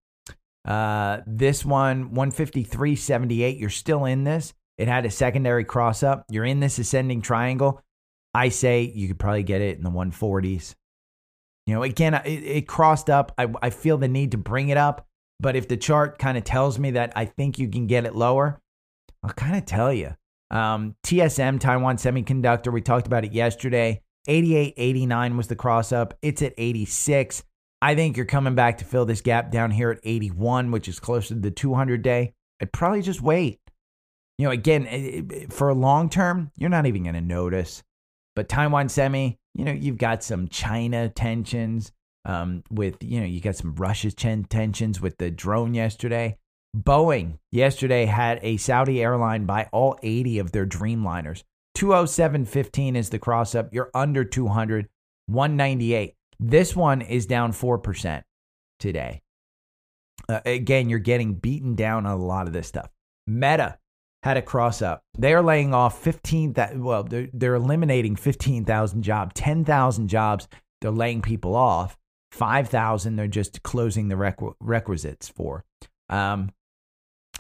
Uh, 0.66 1.20
this 1.26 1.66
one 1.66 2.14
153.78. 2.14 3.60
You're 3.60 3.70
still 3.70 4.06
in 4.06 4.24
this. 4.24 4.54
It 4.78 4.88
had 4.88 5.06
a 5.06 5.12
secondary 5.12 5.64
cross 5.64 6.04
up. 6.04 6.26
You're 6.30 6.46
in 6.46 6.60
this 6.60 6.80
ascending 6.80 7.22
triangle. 7.22 7.82
I 8.34 8.50
say 8.50 8.82
you 8.82 9.08
could 9.08 9.20
probably 9.20 9.44
get 9.44 9.62
it 9.62 9.78
in 9.78 9.84
the 9.84 9.92
140s. 9.92 10.76
You 11.72 11.78
know, 11.78 11.84
again, 11.84 12.16
it, 12.16 12.28
it 12.28 12.68
crossed 12.68 13.10
up. 13.10 13.32
I, 13.38 13.48
I 13.62 13.70
feel 13.70 13.98
the 13.98 14.10
need 14.10 14.32
to 14.32 14.38
bring 14.38 14.68
it 14.68 14.78
up, 14.78 15.08
but 15.40 15.56
if 15.56 15.70
the 15.70 15.78
chart 15.78 16.20
kind 16.20 16.38
of 16.38 16.44
tells 16.44 16.78
me 16.78 16.92
that 16.92 17.14
I 17.16 17.24
think 17.24 17.58
you 17.58 17.70
can 17.70 17.88
get 17.88 18.06
it 18.06 18.14
lower, 18.14 18.60
I'll 19.24 19.32
kind 19.32 19.56
of 19.56 19.66
tell 19.66 19.94
you. 19.94 20.14
Um, 20.50 20.98
TSM, 21.06 21.62
Taiwan 21.62 21.96
Semiconductor, 21.96 22.74
we 22.74 22.82
talked 22.82 23.08
about 23.08 23.24
it 23.24 23.32
yesterday. 23.32 24.02
88, 24.28 24.74
89 24.76 25.38
was 25.38 25.48
the 25.48 25.56
cross 25.56 25.94
up. 25.94 26.14
It's 26.22 26.42
at 26.42 26.54
86. 26.58 27.42
I 27.82 27.96
think 27.96 28.18
you're 28.18 28.26
coming 28.26 28.54
back 28.54 28.80
to 28.80 28.86
fill 28.86 29.06
this 29.06 29.22
gap 29.22 29.50
down 29.50 29.72
here 29.72 29.92
at 29.92 30.02
81, 30.04 30.72
which 30.72 30.90
is 30.90 31.00
closer 31.00 31.36
to 31.36 31.40
the 31.40 31.52
200 31.52 32.02
day. 32.02 32.34
I'd 32.62 32.74
probably 32.74 33.02
just 33.02 33.22
wait. 33.22 33.62
You 34.38 34.48
know, 34.48 34.52
again, 34.52 35.48
for 35.50 35.70
a 35.70 35.74
long 35.74 36.10
term, 36.10 36.52
you're 36.58 36.70
not 36.70 36.86
even 36.86 37.04
going 37.04 37.16
to 37.16 37.22
notice. 37.22 37.82
But 38.36 38.50
Taiwan 38.50 38.90
Semi, 38.90 39.40
you 39.54 39.66
know, 39.66 39.72
you've 39.72 39.98
got 39.98 40.24
some 40.24 40.48
China 40.48 41.10
tensions 41.10 41.92
um, 42.26 42.64
with, 42.70 42.98
you 43.02 43.20
know, 43.20 43.26
you 43.26 43.42
got 43.42 43.56
some 43.56 43.76
Russia 43.76 44.12
tensions 44.12 45.02
with 45.02 45.18
the 45.18 45.32
drone 45.32 45.74
yesterday. 45.74 46.38
Boeing 46.76 47.40
yesterday 47.52 48.06
had 48.06 48.40
a 48.44 48.58
Saudi 48.58 49.02
airline 49.02 49.46
buy 49.46 49.68
all 49.72 50.00
80 50.02 50.40
of 50.40 50.52
their 50.52 50.66
Dreamliners. 50.66 51.44
207.15 51.78 52.96
is 52.96 53.10
the 53.10 53.20
cross 53.20 53.56
up. 53.56 53.74
You're 53.74 53.92
under 53.94 54.24
200, 54.24 54.88
198. 55.28 56.16
This 56.40 56.76
one 56.76 57.02
is 57.02 57.26
down 57.26 57.52
4% 57.52 58.24
today. 58.80 59.22
Uh, 60.30 60.42
again, 60.46 60.90
you're 60.90 61.00
getting 61.00 61.34
beaten 61.34 61.76
down 61.76 62.06
on 62.06 62.20
a 62.20 62.24
lot 62.24 62.48
of 62.48 62.54
this 62.54 62.68
stuff. 62.68 62.90
Meta 63.28 63.78
had 64.24 64.38
a 64.38 64.42
cross 64.42 64.82
up. 64.82 65.04
They're 65.18 65.42
laying 65.42 65.74
off 65.74 66.00
15, 66.02 66.56
well, 66.76 67.04
they're, 67.04 67.30
they're 67.34 67.56
eliminating 67.56 68.16
15,000 68.16 69.02
jobs, 69.02 69.32
10,000 69.36 70.08
jobs. 70.08 70.48
They're 70.82 70.92
laying 70.92 71.22
people 71.22 71.56
off. 71.56 71.98
5,000 72.32 73.16
they're 73.16 73.28
just 73.28 73.62
closing 73.64 74.08
the 74.08 74.16
requ- 74.16 74.56
requisites 74.60 75.28
for. 75.28 75.66
Um, 76.10 76.52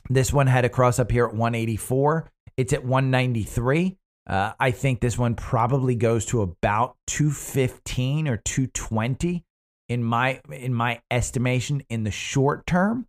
this 0.10 0.34
one 0.34 0.48
had 0.48 0.66
a 0.66 0.70
cross 0.70 1.00
up 1.00 1.12
here 1.12 1.26
at 1.26 1.34
184. 1.34 2.30
It's 2.58 2.74
at 2.74 2.84
193. 2.84 3.98
Uh, 4.28 4.54
I 4.60 4.72
think 4.72 5.00
this 5.00 5.18
one 5.18 5.36
probably 5.36 5.96
goes 5.96 6.26
to 6.28 6.42
about 6.42 6.96
215 7.08 8.28
or 8.28 8.38
220 8.38 9.44
in 9.90 10.04
my 10.04 10.40
in 10.50 10.74
my 10.74 11.02
estimation 11.10 11.84
in 11.90 12.04
the 12.04 12.12
short 12.12 12.66
term. 12.66 13.08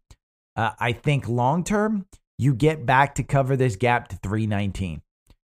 Uh, 0.56 0.70
I 0.78 0.92
think 0.92 1.28
long 1.28 1.64
term 1.64 2.06
you 2.42 2.54
get 2.54 2.84
back 2.84 3.14
to 3.14 3.22
cover 3.22 3.56
this 3.56 3.76
gap 3.76 4.08
to 4.08 4.16
319. 4.16 5.00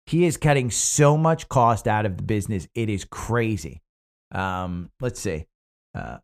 He 0.05 0.25
is 0.25 0.37
cutting 0.37 0.71
so 0.71 1.17
much 1.17 1.49
cost 1.49 1.85
out 1.85 2.05
of 2.05 2.15
the 2.15 2.23
business. 2.23 2.67
It 2.73 2.89
is 2.89 3.03
crazy. 3.03 3.81
Um, 4.31 4.89
let's 5.01 5.19
see. 5.19 5.47
Uh, 5.93 6.19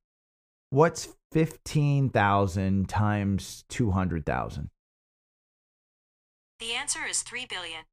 what's 0.69 1.10
15,000 1.34 2.88
times 2.88 3.65
200,000? 3.69 4.69
The 6.60 6.73
answer 6.73 6.99
is 7.10 7.23
3 7.23 7.45
billion. 7.45 7.84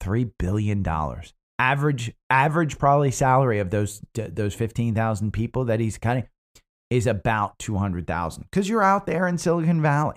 3 0.00 0.24
billion 0.38 0.82
dollars. 0.82 1.34
Average 1.60 2.12
average 2.28 2.76
probably 2.76 3.12
salary 3.12 3.60
of 3.60 3.70
those 3.70 4.04
those 4.14 4.54
15,000 4.54 5.32
people 5.32 5.66
that 5.66 5.78
he's 5.78 5.98
cutting 5.98 6.26
is 6.90 7.06
about 7.06 7.56
200,000 7.60 8.46
cuz 8.50 8.68
you're 8.68 8.82
out 8.82 9.06
there 9.06 9.28
in 9.28 9.38
Silicon 9.38 9.80
Valley. 9.80 10.16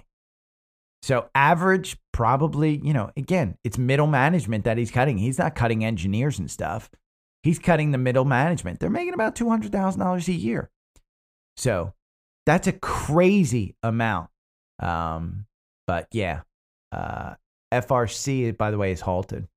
So 1.06 1.30
average 1.36 1.98
probably, 2.14 2.82
you 2.84 2.92
know, 2.92 3.12
again, 3.16 3.60
it's 3.64 3.78
middle 3.78 4.08
management 4.08 4.64
that 4.64 4.80
he's 4.80 4.90
cutting. 4.90 5.20
He's 5.20 5.38
not 5.38 5.54
cutting 5.54 5.86
engineers 5.86 6.40
and 6.40 6.50
stuff. 6.50 6.90
He's 7.44 7.60
cutting 7.60 7.92
the 7.92 8.00
middle 8.00 8.26
management. 8.26 8.80
They're 8.80 8.90
making 8.90 9.14
about 9.14 9.36
$200,000 9.36 10.28
a 10.28 10.32
year. 10.32 10.72
So 11.58 11.94
that's 12.48 12.66
a 12.66 12.72
crazy 12.72 13.76
amount. 13.84 14.32
Um, 14.80 15.46
but 15.86 16.08
yeah, 16.12 16.42
uh, 16.92 17.36
FRC, 17.72 18.58
by 18.58 18.72
the 18.72 18.80
way, 18.80 18.92
is 18.92 19.02
halted. 19.02 19.48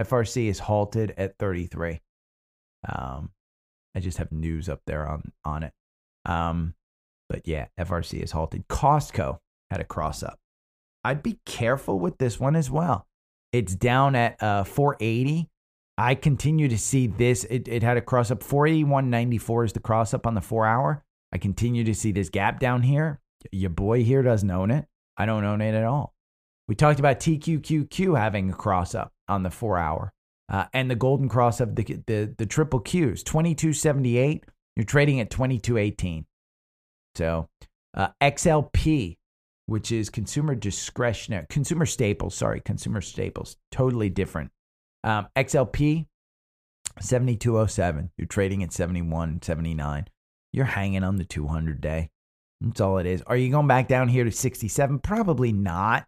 FRC 0.00 0.46
is 0.46 0.60
halted 0.60 1.12
at 1.16 1.36
33. 1.38 2.02
Um, 2.88 3.32
I 3.96 3.98
just 3.98 4.18
have 4.18 4.30
news 4.30 4.68
up 4.68 4.82
there 4.86 5.08
on, 5.08 5.32
on 5.44 5.64
it. 5.64 5.72
Um, 6.24 6.76
but 7.28 7.48
yeah, 7.48 7.66
FRC 7.80 8.22
is 8.22 8.30
halted. 8.30 8.68
Costco 8.68 9.40
had 9.72 9.80
a 9.80 9.84
cross 9.84 10.22
up. 10.22 10.38
I'd 11.04 11.22
be 11.22 11.38
careful 11.44 11.98
with 11.98 12.18
this 12.18 12.40
one 12.40 12.56
as 12.56 12.70
well. 12.70 13.06
It's 13.52 13.74
down 13.74 14.16
at 14.16 14.42
uh, 14.42 14.64
480. 14.64 15.48
I 15.96 16.14
continue 16.14 16.68
to 16.68 16.78
see 16.78 17.06
this. 17.06 17.44
It, 17.44 17.68
it 17.68 17.82
had 17.82 17.96
a 17.96 18.00
cross 18.00 18.30
up. 18.30 18.42
481.94 18.42 19.66
is 19.66 19.72
the 19.72 19.80
cross 19.80 20.12
up 20.12 20.26
on 20.26 20.34
the 20.34 20.40
four 20.40 20.66
hour. 20.66 21.04
I 21.32 21.38
continue 21.38 21.84
to 21.84 21.94
see 21.94 22.10
this 22.10 22.30
gap 22.30 22.58
down 22.58 22.82
here. 22.82 23.20
Your 23.52 23.70
boy 23.70 24.02
here 24.02 24.22
doesn't 24.22 24.50
own 24.50 24.70
it. 24.70 24.86
I 25.16 25.26
don't 25.26 25.44
own 25.44 25.60
it 25.60 25.74
at 25.74 25.84
all. 25.84 26.14
We 26.66 26.74
talked 26.74 26.98
about 26.98 27.20
TQQQ 27.20 28.18
having 28.18 28.50
a 28.50 28.54
cross 28.54 28.94
up 28.94 29.12
on 29.28 29.42
the 29.42 29.50
four 29.50 29.78
hour 29.78 30.12
uh, 30.48 30.64
and 30.72 30.90
the 30.90 30.96
golden 30.96 31.28
cross 31.28 31.60
of 31.60 31.76
the, 31.76 31.84
the, 32.06 32.34
the 32.36 32.46
triple 32.46 32.80
Qs, 32.80 33.22
2278. 33.24 34.44
You're 34.76 34.84
trading 34.84 35.20
at 35.20 35.30
2218. 35.30 36.26
So 37.14 37.48
uh, 37.94 38.08
XLP 38.20 39.18
which 39.66 39.92
is 39.92 40.10
consumer 40.10 40.54
discretionary, 40.54 41.46
consumer 41.48 41.86
staples. 41.86 42.34
Sorry, 42.34 42.60
consumer 42.60 43.00
staples. 43.00 43.56
Totally 43.70 44.10
different. 44.10 44.50
Um, 45.02 45.28
XLP, 45.36 46.06
7207. 47.00 48.10
You're 48.16 48.26
trading 48.26 48.62
at 48.62 48.72
71, 48.72 49.42
79. 49.42 50.06
You're 50.52 50.64
hanging 50.64 51.04
on 51.04 51.16
the 51.16 51.24
200 51.24 51.80
day. 51.80 52.10
That's 52.60 52.80
all 52.80 52.98
it 52.98 53.06
is. 53.06 53.22
Are 53.22 53.36
you 53.36 53.50
going 53.50 53.66
back 53.66 53.88
down 53.88 54.08
here 54.08 54.24
to 54.24 54.30
67? 54.30 54.98
Probably 55.00 55.52
not. 55.52 56.06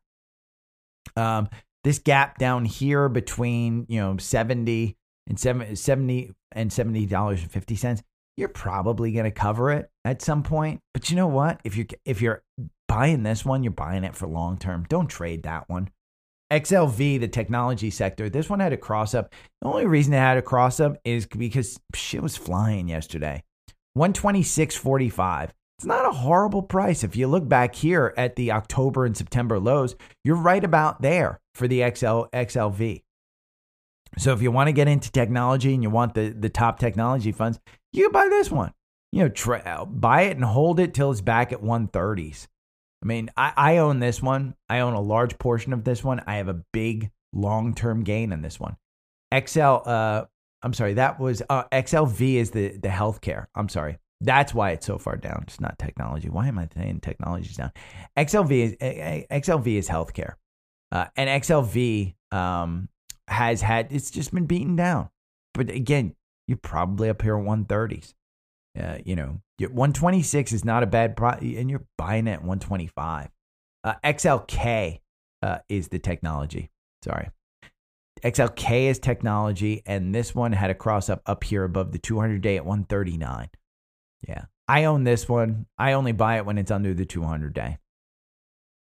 Um, 1.16 1.48
this 1.84 1.98
gap 1.98 2.38
down 2.38 2.64
here 2.64 3.08
between, 3.08 3.86
you 3.88 4.00
know, 4.00 4.16
70 4.16 4.96
and 5.26 5.38
70 5.38 6.32
and 6.52 6.70
$70.50 6.70 8.02
you're 8.36 8.48
probably 8.48 9.12
going 9.12 9.24
to 9.24 9.30
cover 9.30 9.72
it 9.72 9.90
at 10.04 10.22
some 10.22 10.42
point. 10.42 10.80
But 10.92 11.10
you 11.10 11.16
know 11.16 11.26
what? 11.26 11.60
If 11.64 11.76
you're 11.76 11.86
if 12.04 12.20
you're 12.20 12.42
buying 12.88 13.22
this 13.22 13.44
one, 13.44 13.62
you're 13.62 13.72
buying 13.72 14.04
it 14.04 14.14
for 14.14 14.26
long 14.26 14.58
term. 14.58 14.86
Don't 14.88 15.08
trade 15.08 15.42
that 15.44 15.68
one. 15.68 15.90
XLV, 16.52 17.20
the 17.20 17.28
technology 17.28 17.90
sector, 17.90 18.28
this 18.28 18.48
one 18.48 18.60
had 18.60 18.72
a 18.72 18.76
cross 18.76 19.14
up. 19.14 19.32
The 19.60 19.68
only 19.68 19.86
reason 19.86 20.12
it 20.12 20.18
had 20.18 20.36
a 20.36 20.42
cross 20.42 20.78
up 20.78 20.96
is 21.04 21.26
because 21.26 21.80
shit 21.94 22.22
was 22.22 22.36
flying 22.36 22.88
yesterday. 22.88 23.42
126.45. 23.98 25.50
It's 25.78 25.86
not 25.86 26.06
a 26.06 26.12
horrible 26.12 26.62
price. 26.62 27.02
If 27.02 27.16
you 27.16 27.26
look 27.26 27.48
back 27.48 27.74
here 27.74 28.14
at 28.16 28.36
the 28.36 28.52
October 28.52 29.04
and 29.04 29.16
September 29.16 29.58
lows, 29.58 29.96
you're 30.24 30.36
right 30.36 30.62
about 30.62 31.02
there 31.02 31.40
for 31.54 31.66
the 31.66 31.80
XL, 31.80 32.24
XLV. 32.32 33.02
So 34.18 34.32
if 34.32 34.40
you 34.40 34.50
want 34.50 34.68
to 34.68 34.72
get 34.72 34.88
into 34.88 35.10
technology 35.10 35.74
and 35.74 35.82
you 35.82 35.90
want 35.90 36.14
the, 36.14 36.30
the 36.30 36.48
top 36.48 36.78
technology 36.78 37.32
funds, 37.32 37.58
you 37.92 38.08
buy 38.10 38.28
this 38.28 38.50
one. 38.50 38.72
You 39.12 39.28
know, 39.28 39.86
buy 39.86 40.22
it 40.22 40.36
and 40.36 40.44
hold 40.44 40.80
it 40.80 40.94
till 40.94 41.10
it's 41.10 41.20
back 41.20 41.52
at 41.52 41.62
130s. 41.62 42.46
I 43.06 43.08
mean, 43.08 43.30
I, 43.36 43.52
I 43.56 43.76
own 43.76 44.00
this 44.00 44.20
one. 44.20 44.56
I 44.68 44.80
own 44.80 44.94
a 44.94 45.00
large 45.00 45.38
portion 45.38 45.72
of 45.72 45.84
this 45.84 46.02
one. 46.02 46.24
I 46.26 46.38
have 46.38 46.48
a 46.48 46.60
big 46.72 47.12
long 47.32 47.72
term 47.72 48.02
gain 48.02 48.32
in 48.32 48.42
this 48.42 48.58
one. 48.58 48.76
XL, 49.32 49.60
uh, 49.60 50.24
I'm 50.60 50.74
sorry, 50.74 50.94
that 50.94 51.20
was 51.20 51.40
uh, 51.48 51.64
XLV 51.70 52.34
is 52.34 52.50
the 52.50 52.76
the 52.76 52.88
healthcare. 52.88 53.46
I'm 53.54 53.68
sorry. 53.68 53.98
That's 54.22 54.52
why 54.52 54.72
it's 54.72 54.86
so 54.86 54.98
far 54.98 55.16
down. 55.16 55.44
It's 55.46 55.60
not 55.60 55.78
technology. 55.78 56.28
Why 56.28 56.48
am 56.48 56.58
I 56.58 56.68
saying 56.74 56.98
technology 56.98 57.48
is 57.48 57.56
down? 57.56 57.70
XLV 58.16 58.50
is 58.50 58.72
XLV 58.74 59.66
is 59.68 59.88
healthcare, 59.88 60.32
uh, 60.90 61.06
and 61.14 61.42
XLV 61.42 62.12
um, 62.32 62.88
has 63.28 63.62
had 63.62 63.92
it's 63.92 64.10
just 64.10 64.34
been 64.34 64.46
beaten 64.46 64.74
down. 64.74 65.10
But 65.54 65.70
again, 65.70 66.16
you're 66.48 66.58
probably 66.58 67.08
up 67.08 67.22
here 67.22 67.36
130s. 67.36 68.14
Uh, 68.76 68.98
you 69.04 69.14
know, 69.14 69.40
126 69.60 70.52
is 70.52 70.64
not 70.64 70.82
a 70.82 70.86
bad 70.86 71.16
price, 71.16 71.40
and 71.40 71.70
you're 71.70 71.84
buying 71.96 72.28
at 72.28 72.40
125. 72.40 73.28
Uh, 73.84 73.94
XLK 74.04 75.00
uh, 75.42 75.58
is 75.68 75.88
the 75.88 75.98
technology. 75.98 76.70
Sorry. 77.02 77.30
XLK 78.22 78.90
is 78.90 78.98
technology, 78.98 79.82
and 79.86 80.14
this 80.14 80.34
one 80.34 80.52
had 80.52 80.70
a 80.70 80.74
cross 80.74 81.08
up 81.08 81.22
up 81.26 81.44
here 81.44 81.64
above 81.64 81.92
the 81.92 81.98
200 81.98 82.40
day 82.40 82.56
at 82.56 82.64
139. 82.64 83.48
Yeah. 84.26 84.44
I 84.68 84.84
own 84.84 85.04
this 85.04 85.28
one. 85.28 85.66
I 85.78 85.92
only 85.92 86.12
buy 86.12 86.38
it 86.38 86.46
when 86.46 86.58
it's 86.58 86.70
under 86.70 86.92
the 86.92 87.04
200 87.04 87.54
day. 87.54 87.78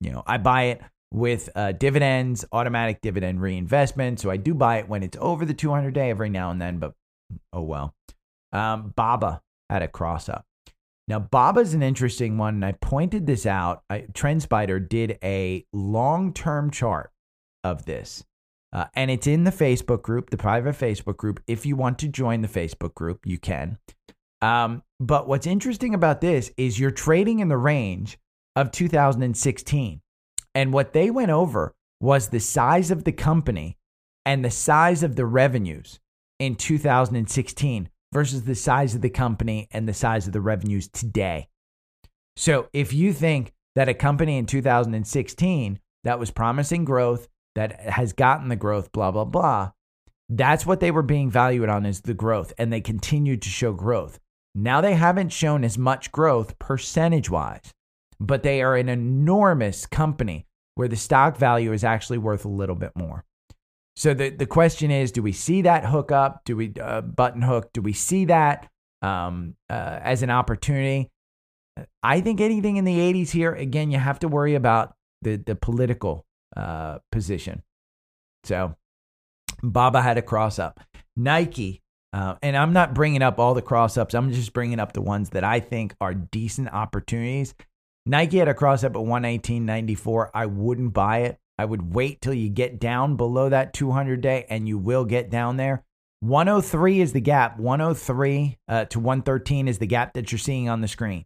You 0.02 0.12
know, 0.12 0.24
I 0.26 0.38
buy 0.38 0.64
it 0.64 0.82
with 1.14 1.50
uh, 1.56 1.72
dividends, 1.74 2.46
automatic 2.52 3.02
dividend 3.02 3.42
reinvestment. 3.42 4.20
So 4.20 4.30
I 4.30 4.38
do 4.38 4.54
buy 4.54 4.80
it 4.80 4.90
when 4.90 5.04
it's 5.04 5.18
over 5.20 5.46
the 5.46 5.54
200 5.54 5.94
day 5.94 6.10
every 6.10 6.30
now 6.30 6.52
and 6.52 6.62
then, 6.62 6.80
but 6.80 6.94
oh 7.54 7.62
well. 7.62 7.96
Um, 8.52 8.94
Baba 8.96 9.42
had 9.70 9.82
a 9.82 9.88
cross 9.88 10.28
up. 10.28 10.46
Now, 11.08 11.20
Baba's 11.20 11.74
an 11.74 11.84
interesting 11.84 12.38
one, 12.38 12.56
and 12.56 12.66
I 12.66 12.74
pointed 12.74 13.26
this 13.26 13.46
out. 13.46 13.84
I, 13.90 14.06
TrendSpider 14.14 14.88
did 14.88 15.18
a 15.24 15.66
long 15.74 16.34
term 16.34 16.72
chart 16.72 17.12
of 17.64 17.86
this, 17.86 18.24
uh, 18.72 18.86
and 18.94 19.12
it's 19.12 19.28
in 19.28 19.44
the 19.44 19.52
Facebook 19.52 20.02
group, 20.02 20.30
the 20.30 20.38
private 20.38 20.76
Facebook 20.76 21.18
group. 21.18 21.42
If 21.48 21.66
you 21.66 21.76
want 21.76 22.00
to 22.00 22.08
join 22.08 22.42
the 22.42 22.48
Facebook 22.48 22.94
group, 22.94 23.26
you 23.26 23.38
can. 23.38 23.78
Um, 24.42 24.84
but 25.00 25.28
what's 25.28 25.48
interesting 25.48 25.94
about 25.94 26.22
this 26.22 26.52
is 26.58 26.80
you're 26.80 26.92
trading 26.92 27.40
in 27.40 27.50
the 27.50 27.58
range 27.58 28.18
of 28.56 28.72
2016. 28.72 30.02
And 30.54 30.74
what 30.74 30.94
they 30.94 31.10
went 31.10 31.32
over 31.32 31.74
was 32.00 32.30
the 32.30 32.40
size 32.40 32.92
of 32.92 33.04
the 33.04 33.12
company 33.12 33.78
and 34.26 34.44
the 34.44 34.52
size 34.52 35.04
of 35.04 35.16
the 35.16 35.26
revenues 35.26 36.00
in 36.40 36.56
2016 36.56 37.90
versus 38.14 38.44
the 38.44 38.56
size 38.56 38.96
of 38.96 39.02
the 39.02 39.10
company 39.10 39.68
and 39.72 39.88
the 39.88 39.94
size 39.94 40.28
of 40.28 40.34
the 40.34 40.42
revenues 40.42 40.88
today. 40.88 41.48
So 42.36 42.68
if 42.74 42.94
you 42.94 43.14
think 43.14 43.54
that 43.76 43.90
a 43.90 43.94
company 43.94 44.38
in 44.38 44.46
2016 44.46 45.80
that 46.04 46.20
was 46.20 46.32
promising 46.32 46.86
growth, 46.86 47.28
that 47.56 47.82
has 47.82 48.14
gotten 48.14 48.50
the 48.50 48.56
growth, 48.56 48.92
blah, 48.92 49.12
blah, 49.12 49.26
blah, 49.26 49.72
that's 50.30 50.66
what 50.66 50.80
they 50.80 50.92
were 50.92 51.02
being 51.02 51.30
valued 51.30 51.70
on 51.70 51.86
is 51.86 52.02
the 52.02 52.14
growth. 52.14 52.54
And 52.58 52.72
they 52.72 52.82
continued 52.82 53.42
to 53.42 53.50
show 53.50 53.74
growth. 53.74 54.20
Now 54.56 54.82
they 54.82 54.94
haven't 54.96 55.30
shown 55.30 55.64
as 55.64 55.78
much 55.78 56.12
growth 56.12 56.58
percentage 56.60 57.30
wise, 57.30 57.74
but 58.20 58.44
they 58.44 58.62
are 58.62 58.76
an 58.76 58.90
enormous 58.90 59.86
company 59.86 60.46
where 60.76 60.88
the 60.88 60.96
stock 60.96 61.38
value 61.38 61.74
is 61.74 61.84
actually 61.84 62.18
worth 62.18 62.46
a 62.46 62.50
little 62.50 62.76
bit 62.76 62.92
more. 62.96 63.26
So 63.96 64.14
the, 64.14 64.30
the 64.30 64.46
question 64.46 64.92
is 64.92 65.12
do 65.12 65.22
we 65.22 65.32
see 65.32 65.64
that 65.64 65.86
hook 65.86 66.12
up? 66.12 66.42
Do 66.46 66.56
we 66.56 66.74
uh, 66.82 67.02
button 67.02 67.42
hook? 67.42 67.72
Do 67.74 67.82
we 67.82 67.94
see 67.94 68.26
that 68.26 68.70
um, 69.02 69.56
uh, 69.70 70.00
as 70.02 70.24
an 70.24 70.30
opportunity? 70.30 71.10
I 72.04 72.22
think 72.22 72.42
anything 72.42 72.78
in 72.78 72.86
the 72.86 72.98
80s 72.98 73.32
here, 73.32 73.54
again, 73.54 73.92
you 73.92 73.98
have 73.98 74.20
to 74.20 74.28
worry 74.28 74.56
about 74.56 74.94
the, 75.22 75.38
the 75.38 75.56
political 75.56 76.26
uh, 76.56 77.00
position. 77.12 77.64
So 78.44 78.76
Baba 79.64 80.02
had 80.02 80.18
a 80.18 80.22
cross 80.22 80.60
up. 80.60 80.80
Nike, 81.16 81.82
uh, 82.14 82.36
and 82.42 82.58
I'm 82.58 82.74
not 82.74 82.94
bringing 82.94 83.22
up 83.22 83.40
all 83.40 83.54
the 83.54 83.62
cross 83.62 83.98
ups, 83.98 84.14
I'm 84.14 84.32
just 84.32 84.54
bringing 84.54 84.80
up 84.80 84.94
the 84.94 85.02
ones 85.02 85.30
that 85.30 85.44
I 85.44 85.60
think 85.60 85.96
are 86.02 86.14
decent 86.14 86.70
opportunities. 86.70 87.54
Nike 88.06 88.38
had 88.38 88.48
a 88.48 88.54
cross 88.54 88.84
up 88.84 88.96
at 88.96 89.02
118.94. 89.02 90.30
I 90.34 90.48
wouldn't 90.48 90.94
buy 90.94 91.20
it. 91.20 91.38
I 91.62 91.66
would 91.66 91.94
wait 91.94 92.22
till 92.22 92.34
you 92.34 92.50
get 92.50 92.80
down 92.80 93.18
below 93.18 93.48
that 93.50 93.72
200 93.72 94.20
day, 94.20 94.48
and 94.50 94.68
you 94.68 94.80
will 94.80 95.06
get 95.06 95.30
down 95.30 95.58
there. 95.58 95.84
103 96.22 97.02
is 97.02 97.14
the 97.14 97.22
gap. 97.22 97.60
103 97.60 98.58
uh, 98.68 98.86
to 98.86 99.00
113 99.00 99.68
is 99.68 99.78
the 99.78 99.86
gap 99.86 100.14
that 100.14 100.32
you're 100.32 100.40
seeing 100.40 100.70
on 100.70 100.82
the 100.82 100.88
screen. 100.88 101.24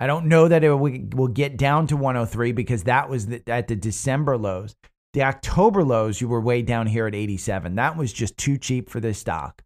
I 0.00 0.06
don't 0.06 0.24
know 0.24 0.48
that 0.48 0.64
it 0.64 0.72
will 0.72 1.28
get 1.28 1.58
down 1.58 1.86
to 1.88 1.98
103 1.98 2.52
because 2.52 2.84
that 2.84 3.10
was 3.10 3.26
the, 3.26 3.42
at 3.46 3.68
the 3.68 3.76
December 3.76 4.38
lows. 4.38 4.74
The 5.12 5.24
October 5.24 5.84
lows, 5.84 6.18
you 6.18 6.28
were 6.28 6.40
way 6.40 6.62
down 6.62 6.86
here 6.86 7.06
at 7.06 7.14
87. 7.14 7.74
That 7.74 7.98
was 7.98 8.10
just 8.10 8.38
too 8.38 8.56
cheap 8.56 8.88
for 8.88 9.00
this 9.00 9.18
stock. 9.18 9.62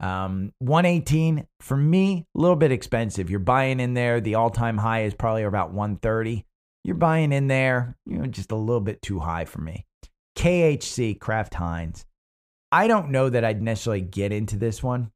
Um, 0.00 0.52
118 0.58 1.46
for 1.60 1.76
me, 1.76 2.26
a 2.36 2.40
little 2.40 2.56
bit 2.56 2.72
expensive. 2.72 3.30
You're 3.30 3.38
buying 3.38 3.78
in 3.78 3.94
there. 3.94 4.20
The 4.20 4.34
all 4.34 4.50
time 4.50 4.78
high 4.78 5.04
is 5.04 5.14
probably 5.14 5.44
about 5.44 5.72
130. 5.72 6.44
You're 6.84 6.96
buying 6.96 7.32
in 7.32 7.48
there, 7.48 7.96
you 8.06 8.18
know, 8.18 8.26
just 8.26 8.52
a 8.52 8.56
little 8.56 8.80
bit 8.80 9.02
too 9.02 9.20
high 9.20 9.44
for 9.44 9.60
me. 9.60 9.86
KHC, 10.36 11.18
Kraft 11.18 11.54
Heinz. 11.54 12.06
I 12.70 12.86
don't 12.86 13.10
know 13.10 13.28
that 13.28 13.44
I'd 13.44 13.62
necessarily 13.62 14.00
get 14.00 14.32
into 14.32 14.56
this 14.56 14.82
one. 14.82 15.10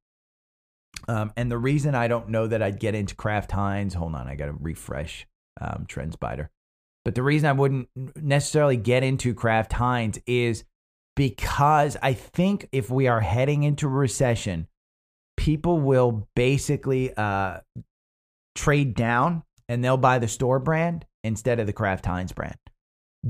Um, 1.08 1.32
and 1.36 1.50
the 1.50 1.58
reason 1.58 1.94
I 1.94 2.08
don't 2.08 2.28
know 2.28 2.46
that 2.46 2.62
I'd 2.62 2.80
get 2.80 2.94
into 2.94 3.14
Kraft 3.14 3.52
Heinz, 3.52 3.94
hold 3.94 4.14
on, 4.14 4.28
I 4.28 4.34
got 4.34 4.46
to 4.46 4.52
refresh 4.52 5.26
um, 5.60 5.86
TrendSpider. 5.88 6.48
But 7.04 7.14
the 7.14 7.22
reason 7.22 7.48
I 7.48 7.52
wouldn't 7.52 7.88
necessarily 8.16 8.76
get 8.76 9.02
into 9.02 9.34
Kraft 9.34 9.72
Heinz 9.72 10.18
is 10.26 10.64
because 11.16 11.96
I 12.02 12.12
think 12.12 12.68
if 12.72 12.90
we 12.90 13.08
are 13.08 13.20
heading 13.20 13.64
into 13.64 13.88
recession, 13.88 14.68
people 15.36 15.80
will 15.80 16.28
basically 16.36 17.12
uh, 17.14 17.58
trade 18.54 18.94
down 18.94 19.42
and 19.68 19.82
they'll 19.82 19.96
buy 19.96 20.18
the 20.18 20.28
store 20.28 20.58
brand 20.58 21.04
instead 21.24 21.60
of 21.60 21.66
the 21.66 21.72
Kraft 21.72 22.06
Heinz 22.06 22.32
brand. 22.32 22.56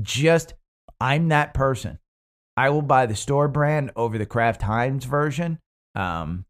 Just, 0.01 0.53
I'm 0.99 1.29
that 1.29 1.53
person. 1.53 1.99
I 2.55 2.69
will 2.69 2.81
buy 2.81 3.05
the 3.05 3.15
store 3.15 3.47
brand 3.47 3.91
over 3.95 4.17
the 4.17 4.25
Kraft 4.25 4.61
Heinz 4.61 5.05
version. 5.05 5.59
Um, 5.95 6.45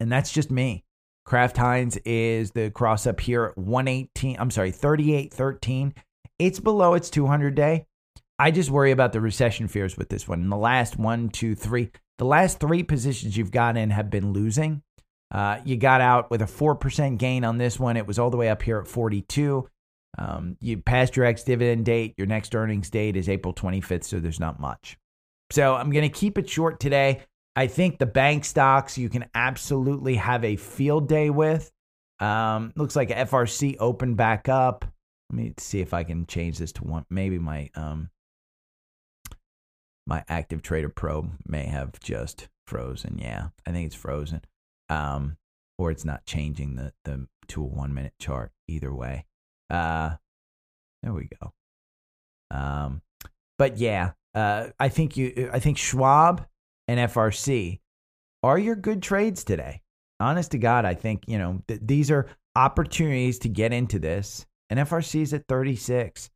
and 0.00 0.10
that's 0.10 0.32
just 0.32 0.50
me. 0.50 0.84
Kraft 1.24 1.58
Heinz 1.58 1.98
is 2.04 2.52
the 2.52 2.70
cross 2.70 3.06
up 3.06 3.20
here 3.20 3.44
at 3.44 3.58
118. 3.58 4.36
I'm 4.38 4.50
sorry, 4.50 4.70
3813. 4.70 5.94
It's 6.38 6.60
below 6.60 6.94
its 6.94 7.10
200 7.10 7.54
day. 7.54 7.86
I 8.38 8.50
just 8.50 8.70
worry 8.70 8.92
about 8.92 9.12
the 9.12 9.20
recession 9.20 9.68
fears 9.68 9.96
with 9.96 10.08
this 10.08 10.28
one. 10.28 10.40
In 10.40 10.48
the 10.48 10.56
last 10.56 10.96
one, 10.96 11.28
two, 11.28 11.54
three, 11.54 11.90
the 12.18 12.24
last 12.24 12.60
three 12.60 12.82
positions 12.82 13.36
you've 13.36 13.50
got 13.50 13.76
in 13.76 13.90
have 13.90 14.10
been 14.10 14.32
losing. 14.32 14.82
Uh, 15.30 15.58
you 15.64 15.76
got 15.76 16.00
out 16.00 16.30
with 16.30 16.40
a 16.40 16.46
4% 16.46 17.18
gain 17.18 17.44
on 17.44 17.58
this 17.58 17.78
one. 17.78 17.96
It 17.96 18.06
was 18.06 18.18
all 18.18 18.30
the 18.30 18.36
way 18.36 18.48
up 18.48 18.62
here 18.62 18.78
at 18.78 18.88
42. 18.88 19.68
Um, 20.16 20.56
you 20.60 20.78
passed 20.78 21.16
your 21.16 21.26
ex 21.26 21.44
dividend 21.44 21.84
date. 21.84 22.14
Your 22.16 22.26
next 22.26 22.54
earnings 22.54 22.90
date 22.90 23.16
is 23.16 23.28
April 23.28 23.52
25th, 23.52 24.04
so 24.04 24.20
there's 24.20 24.40
not 24.40 24.58
much. 24.58 24.96
So 25.50 25.74
I'm 25.74 25.90
going 25.90 26.10
to 26.10 26.18
keep 26.18 26.38
it 26.38 26.48
short 26.48 26.80
today. 26.80 27.22
I 27.56 27.66
think 27.66 27.98
the 27.98 28.06
bank 28.06 28.44
stocks 28.44 28.96
you 28.96 29.08
can 29.08 29.26
absolutely 29.34 30.14
have 30.16 30.44
a 30.44 30.56
field 30.56 31.08
day 31.08 31.30
with. 31.30 31.72
Um, 32.20 32.72
looks 32.76 32.96
like 32.96 33.10
FRC 33.10 33.76
opened 33.80 34.16
back 34.16 34.48
up. 34.48 34.84
Let 35.30 35.36
me 35.36 35.54
see 35.58 35.80
if 35.80 35.92
I 35.92 36.04
can 36.04 36.26
change 36.26 36.58
this 36.58 36.72
to 36.72 36.84
one. 36.84 37.04
Maybe 37.10 37.38
my 37.38 37.70
um 37.74 38.10
my 40.06 40.24
active 40.28 40.62
trader 40.62 40.88
pro 40.88 41.30
may 41.46 41.66
have 41.66 42.00
just 42.00 42.48
frozen. 42.66 43.18
Yeah, 43.18 43.48
I 43.66 43.72
think 43.72 43.86
it's 43.86 43.94
frozen. 43.94 44.42
Um, 44.88 45.36
or 45.76 45.90
it's 45.90 46.04
not 46.04 46.24
changing 46.24 46.76
the 46.76 46.92
the 47.04 47.26
to 47.48 47.62
a 47.62 47.66
one 47.66 47.94
minute 47.94 48.14
chart. 48.18 48.52
Either 48.68 48.94
way. 48.94 49.26
Uh, 49.70 50.16
there 51.02 51.12
we 51.12 51.28
go. 51.40 51.52
Um, 52.50 53.02
but 53.58 53.78
yeah, 53.78 54.12
uh, 54.34 54.68
I 54.78 54.88
think 54.88 55.16
you. 55.16 55.50
I 55.52 55.58
think 55.58 55.78
Schwab 55.78 56.46
and 56.86 57.10
FRC 57.10 57.80
are 58.42 58.58
your 58.58 58.76
good 58.76 59.02
trades 59.02 59.44
today. 59.44 59.82
Honest 60.20 60.50
to 60.52 60.58
God, 60.58 60.84
I 60.84 60.94
think, 60.94 61.24
you 61.26 61.38
know, 61.38 61.62
th- 61.68 61.80
these 61.82 62.10
are 62.10 62.26
opportunities 62.56 63.38
to 63.40 63.48
get 63.48 63.72
into 63.72 63.98
this. 63.98 64.46
And 64.70 64.80
FRC 64.80 65.22
is 65.22 65.32
at 65.32 65.46
36. 65.48 66.30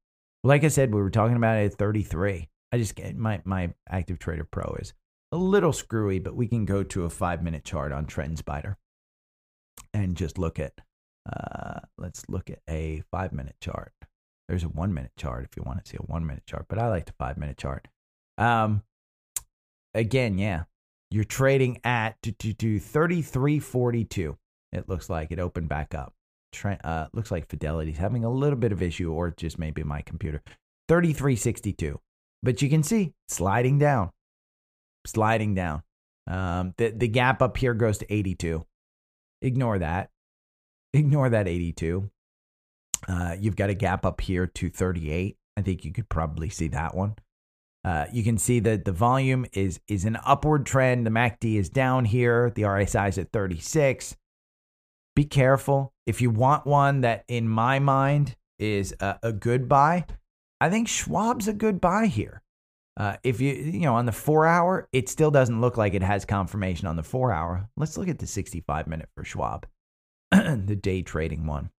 Like 0.45 0.64
I 0.64 0.68
said, 0.68 0.95
we 0.95 1.01
were 1.01 1.11
talking 1.11 1.37
about 1.37 1.59
it 1.59 1.73
at 1.73 1.79
33. 1.79 2.49
I 2.73 2.79
just 2.79 2.95
get 2.95 3.16
my, 3.16 3.40
my 3.45 3.73
active 3.88 4.18
trader 4.18 4.45
pro 4.45 4.77
is 4.81 4.95
a 5.33 5.37
little 5.37 5.73
screwy, 5.73 6.18
but 6.18 6.37
we 6.37 6.49
can 6.49 6.64
go 6.64 6.83
to 6.83 7.05
a 7.05 7.11
five 7.11 7.42
minute 7.42 7.64
chart 7.64 7.92
on 7.92 8.07
TrendSpider 8.07 8.77
and 9.92 10.16
just 10.16 10.38
look 10.38 10.59
at, 10.59 10.73
uh, 11.31 11.81
let's 11.99 12.29
look 12.29 12.51
at 12.51 12.61
a 12.69 13.03
five 13.11 13.33
minute 13.33 13.57
chart. 13.61 13.93
There's 14.49 14.65
a 14.65 14.69
one 14.69 14.93
minute 14.93 15.13
chart 15.17 15.45
if 15.45 15.57
you 15.57 15.63
want 15.63 15.85
to 15.85 15.89
see 15.89 15.97
a 15.99 16.03
one 16.03 16.27
minute 16.27 16.45
chart, 16.47 16.67
but 16.69 16.79
I 16.79 16.89
like 16.89 17.07
the 17.07 17.13
five 17.19 17.37
minute 17.37 17.59
chart. 17.59 17.89
Um, 18.39 18.83
again, 19.95 20.39
yeah, 20.39 20.65
you're 21.11 21.25
trading 21.25 21.79
at 21.85 22.21
to, 22.23 22.33
to, 22.33 22.55
to 22.55 22.81
33.42. 22.81 24.37
It 24.73 24.89
looks 24.89 25.11
like 25.11 25.31
it 25.31 25.39
opened 25.39 25.69
back 25.69 25.95
up. 25.95 26.15
uh, 26.65 27.07
looks 27.13 27.31
like 27.31 27.49
Fidelity's 27.49 27.99
having 27.99 28.25
a 28.25 28.31
little 28.31 28.59
bit 28.59 28.73
of 28.73 28.83
issue, 28.83 29.13
or 29.13 29.31
just 29.31 29.59
maybe 29.59 29.83
my 29.83 30.03
computer. 30.03 30.43
33.62. 30.91 31.99
But 32.43 32.63
you 32.63 32.69
can 32.69 32.83
see 32.83 33.13
sliding 33.29 33.79
down, 33.79 34.11
sliding 35.07 35.55
down. 35.55 35.83
Um, 36.27 36.75
the, 36.77 36.91
the 36.91 37.09
gap 37.09 37.43
up 37.43 37.57
here 37.57 37.75
goes 37.75 37.99
to 37.99 38.13
82. 38.13 38.65
Ignore 39.43 39.79
that. 39.81 40.11
Ignore 40.92 41.31
that 41.31 41.48
82. 41.48 42.11
Uh, 43.09 43.37
you've 43.38 43.57
got 43.57 43.70
a 43.70 43.74
gap 43.74 44.05
up 44.07 44.20
here 44.20 44.46
to 44.46 44.68
38. 44.70 45.37
I 45.57 45.62
think 45.62 45.85
you 45.85 45.92
could 45.92 46.09
probably 46.09 46.48
see 46.48 46.68
that 46.68 46.94
one. 46.94 47.16
Uh, 47.85 48.07
you 48.12 48.22
can 48.22 48.38
see 48.38 48.61
that 48.61 48.85
the 48.85 48.92
volume 48.92 49.44
is 49.52 49.81
is 49.88 50.05
an 50.05 50.16
upward 50.24 50.64
trend. 50.64 51.05
The 51.05 51.11
MACD 51.11 51.57
is 51.57 51.68
down 51.68 52.05
here. 52.05 52.52
The 52.55 52.62
RSI 52.62 53.09
is 53.09 53.18
at 53.18 53.33
36. 53.33 54.16
Be 55.16 55.24
careful. 55.24 55.92
If 56.07 56.20
you 56.20 56.31
want 56.31 56.66
one 56.66 57.00
that, 57.02 57.24
in 57.28 57.48
my 57.48 57.78
mind, 57.81 58.37
is 58.59 58.94
a, 59.00 59.18
a 59.22 59.33
good 59.33 59.68
buy, 59.68 60.07
I 60.61 60.70
think 60.70 60.88
Schwab's 60.88 61.48
a 61.48 61.52
good 61.52 61.81
buy 61.81 62.07
here. 62.07 62.42
Uh, 62.96 63.16
if 63.24 63.40
you 63.40 63.52
you 63.52 63.81
know 63.81 63.96
on 63.96 64.07
the 64.07 64.12
four 64.12 64.46
hour, 64.46 64.88
it 64.92 65.09
still 65.09 65.31
doesn't 65.31 65.61
look 65.61 65.76
like 65.76 65.94
it 65.94 66.02
has 66.02 66.24
confirmation 66.24 66.87
on 66.87 66.96
the 66.96 67.02
four 67.02 67.33
hour. 67.33 67.68
Let's 67.76 67.96
look 67.96 68.09
at 68.09 68.18
the 68.18 68.26
65 68.26 68.87
minute 68.87 69.09
for 69.16 69.24
Schwab, 69.24 69.66
the 70.66 70.77
day 70.77 71.03
trading 71.03 71.47
one. 71.47 71.71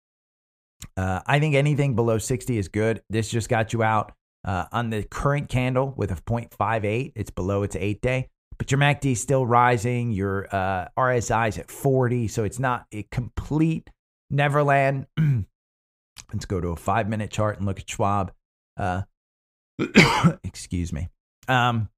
Uh, 0.97 1.21
I 1.27 1.39
think 1.39 1.55
anything 1.55 1.95
below 1.95 2.19
60 2.19 2.59
is 2.59 2.69
good. 2.69 3.03
This 3.09 3.31
just 3.31 3.49
got 3.49 3.73
you 3.73 3.83
out 3.83 4.13
uh, 4.45 4.67
on 4.73 4.91
the 4.91 5.05
current 5.05 5.49
candle 5.49 5.95
with 5.97 6.11
a 6.11 6.17
0.58. 6.17 7.13
It's 7.15 7.31
below 7.31 7.63
its 7.63 7.77
eight 7.77 8.03
day, 8.03 8.29
but 8.59 8.71
your 8.71 8.79
MACD 8.79 9.13
is 9.13 9.21
still 9.21 9.47
rising. 9.47 10.13
Your 10.13 10.49
uh, 10.55 10.89
RSI 10.99 11.49
is 11.49 11.59
at 11.59 11.71
40, 11.71 12.29
so 12.29 12.45
it's 12.45 12.59
not 12.59 12.87
a 12.93 13.05
complete 13.05 13.91
Neverland. 14.31 15.07
Let's 16.33 16.47
go 16.47 16.61
to 16.61 16.69
a 16.69 16.77
five 16.77 17.09
minute 17.09 17.31
chart 17.31 17.59
and 17.59 17.67
look 17.67 17.79
at 17.79 17.89
Schwab. 17.89 18.33
Uh, 18.77 19.03
excuse 20.45 20.93
me. 20.93 21.09
Um, 21.49 21.89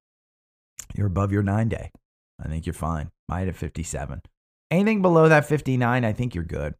you're 0.95 1.07
above 1.07 1.33
your 1.33 1.43
nine 1.43 1.69
day. 1.69 1.90
I 2.43 2.49
think 2.49 2.67
you're 2.67 2.75
fine. 2.75 3.11
Might 3.29 3.49
at 3.49 3.57
57. 3.57 4.23
Anything 4.70 5.03
below 5.03 5.29
that 5.29 5.46
59, 5.46 6.05
I 6.05 6.12
think 6.12 6.35
you're 6.35 6.44
good. 6.44 6.74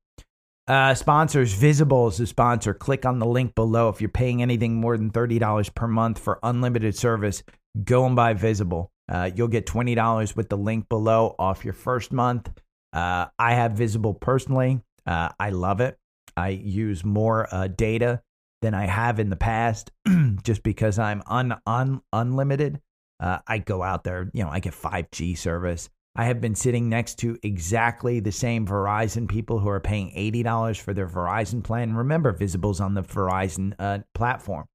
Uh, 0.67 0.95
sponsors, 0.95 1.53
Visible 1.53 2.09
is 2.09 2.19
a 2.21 2.27
sponsor. 2.27 2.73
Click 2.73 3.05
on 3.05 3.19
the 3.19 3.27
link 3.27 3.55
below. 3.55 3.91
If 3.91 4.01
you're 4.01 4.09
paying 4.09 4.41
anything 4.41 4.77
more 4.77 4.97
than 4.97 5.11
$30 5.11 5.75
per 5.75 5.87
month 5.87 6.19
for 6.19 6.39
unlimited 6.43 6.97
service, 6.97 7.43
go 7.85 8.07
and 8.07 8.17
buy 8.17 8.33
Visible. 8.33 8.91
Uh, 9.09 9.31
you'll 9.35 9.49
get 9.49 9.67
$20 9.67 10.35
with 10.37 10.49
the 10.49 10.57
link 10.57 10.89
below 10.89 11.35
off 11.39 11.65
your 11.65 11.75
first 11.75 12.13
month. 12.13 12.51
Uh, 12.95 13.27
I 13.39 13.55
have 13.55 13.73
Visible 13.73 14.15
personally. 14.15 14.81
Uh, 15.07 15.29
I 15.39 15.51
love 15.51 15.81
it. 15.81 15.99
I 16.37 16.49
use 16.49 17.05
more 17.05 17.47
uh, 17.53 17.69
data 17.69 18.23
than 18.63 18.73
I 18.73 18.87
have 18.87 19.21
in 19.21 19.29
the 19.29 19.37
past, 19.37 19.91
just 20.43 20.63
because 20.63 20.99
I'm 20.99 21.23
un, 21.27 21.55
un 21.67 22.01
unlimited. 22.13 22.81
Uh, 23.21 23.39
I 23.47 23.59
go 23.59 23.83
out 23.83 24.05
there, 24.05 24.31
you 24.33 24.43
know, 24.43 24.51
I 24.51 24.61
get 24.61 24.73
5G 24.73 25.37
service. 25.37 25.91
I 26.17 26.27
have 26.27 26.41
been 26.41 26.55
sitting 26.55 26.89
next 26.89 27.19
to 27.19 27.37
exactly 27.43 28.21
the 28.21 28.31
same 28.31 28.67
Verizon 28.67 29.29
people 29.29 29.59
who 29.59 29.69
are 29.69 29.81
paying 29.81 30.13
$80 30.13 30.81
for 30.81 30.95
their 30.95 31.09
Verizon 31.09 31.63
plan. 31.65 31.95
Remember, 31.95 32.31
Visible's 32.31 32.81
on 32.81 32.95
the 32.95 33.03
Verizon 33.03 33.75
uh, 33.81 33.99
platform. 34.15 34.67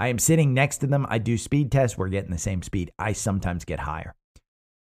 I 0.00 0.08
am 0.08 0.18
sitting 0.18 0.52
next 0.52 0.78
to 0.78 0.88
them. 0.88 1.06
I 1.08 1.18
do 1.18 1.38
speed 1.38 1.70
tests. 1.70 1.96
We're 1.96 2.08
getting 2.08 2.32
the 2.32 2.38
same 2.38 2.62
speed. 2.62 2.90
I 2.98 3.12
sometimes 3.12 3.64
get 3.64 3.78
higher. 3.78 4.16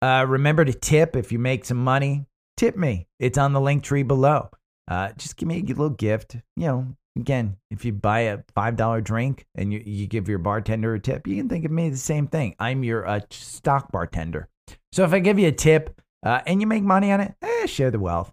Uh, 0.01 0.25
remember 0.27 0.65
to 0.65 0.73
tip 0.73 1.15
if 1.15 1.31
you 1.31 1.39
make 1.39 1.65
some 1.65 1.83
money. 1.85 2.27
Tip 2.57 2.77
me. 2.77 3.07
It's 3.21 3.39
on 3.39 3.53
the 3.53 3.61
link 3.61 3.85
tree 3.85 4.03
below. 4.03 4.51
Uh, 4.89 5.11
just 5.17 5.37
give 5.37 5.49
me 5.49 5.61
a 5.61 5.63
little 5.63 5.91
gift. 5.91 6.37
You 6.57 6.67
know, 6.67 6.97
again, 7.17 7.59
if 7.71 7.85
you 7.85 7.93
buy 7.93 8.21
a 8.21 8.39
five 8.55 8.75
dollar 8.75 9.01
drink 9.01 9.47
and 9.55 9.73
you, 9.73 9.81
you 9.85 10.09
give 10.09 10.29
your 10.29 10.39
bartender 10.39 10.95
a 10.95 11.01
tip, 11.01 11.29
you 11.29 11.37
can 11.37 11.49
think 11.49 11.65
of 11.65 11.71
me 11.71 11.91
the 11.91 11.97
same 11.97 12.27
thing. 12.27 12.57
I'm 12.59 12.83
your 12.83 13.07
uh, 13.07 13.21
stock 13.31 13.93
bartender. 13.93 14.49
So 14.93 15.05
if 15.05 15.13
I 15.13 15.19
give 15.19 15.39
you 15.39 15.49
a 15.49 15.53
tip 15.53 16.01
uh, 16.23 16.41
and 16.47 16.61
you 16.61 16.67
make 16.67 16.83
money 16.83 17.11
on 17.11 17.21
it, 17.21 17.35
eh, 17.43 17.67
share 17.67 17.91
the 17.91 17.99
wealth. 17.99 18.33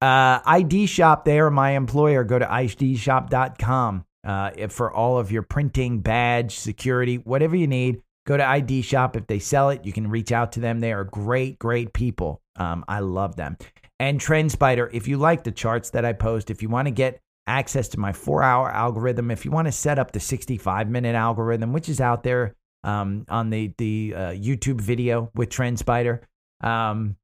Uh, 0.00 0.40
ID 0.44 0.86
Shop, 0.86 1.24
they 1.24 1.38
are 1.40 1.50
my 1.50 1.70
employer. 1.72 2.22
Go 2.24 2.38
to 2.38 2.46
idshop.com 2.46 4.04
uh, 4.24 4.50
for 4.68 4.92
all 4.92 5.18
of 5.18 5.32
your 5.32 5.42
printing, 5.42 6.00
badge, 6.00 6.56
security, 6.56 7.16
whatever 7.16 7.56
you 7.56 7.66
need. 7.66 8.02
Go 8.26 8.36
to 8.36 8.44
ID 8.44 8.82
Shop. 8.82 9.16
If 9.16 9.26
they 9.26 9.38
sell 9.38 9.70
it, 9.70 9.84
you 9.84 9.92
can 9.92 10.08
reach 10.08 10.32
out 10.32 10.52
to 10.52 10.60
them. 10.60 10.80
They 10.80 10.92
are 10.92 11.04
great, 11.04 11.58
great 11.58 11.92
people. 11.92 12.40
Um, 12.56 12.84
I 12.88 13.00
love 13.00 13.36
them. 13.36 13.56
And 13.98 14.20
TrendSpider, 14.20 14.90
if 14.92 15.08
you 15.08 15.16
like 15.16 15.44
the 15.44 15.52
charts 15.52 15.90
that 15.90 16.04
I 16.04 16.12
post, 16.12 16.50
if 16.50 16.62
you 16.62 16.68
want 16.68 16.86
to 16.86 16.92
get 16.92 17.20
access 17.46 17.88
to 17.88 18.00
my 18.00 18.12
four 18.12 18.42
hour 18.42 18.70
algorithm, 18.70 19.30
if 19.30 19.44
you 19.44 19.50
want 19.50 19.66
to 19.66 19.72
set 19.72 19.98
up 19.98 20.12
the 20.12 20.20
65 20.20 20.90
minute 20.90 21.14
algorithm, 21.14 21.72
which 21.72 21.88
is 21.88 22.00
out 22.00 22.22
there 22.22 22.54
um, 22.84 23.24
on 23.28 23.50
the, 23.50 23.72
the 23.78 24.14
uh, 24.14 24.20
YouTube 24.30 24.80
video 24.80 25.30
with 25.34 25.48
TrendSpider, 25.48 26.20
um, 26.60 27.16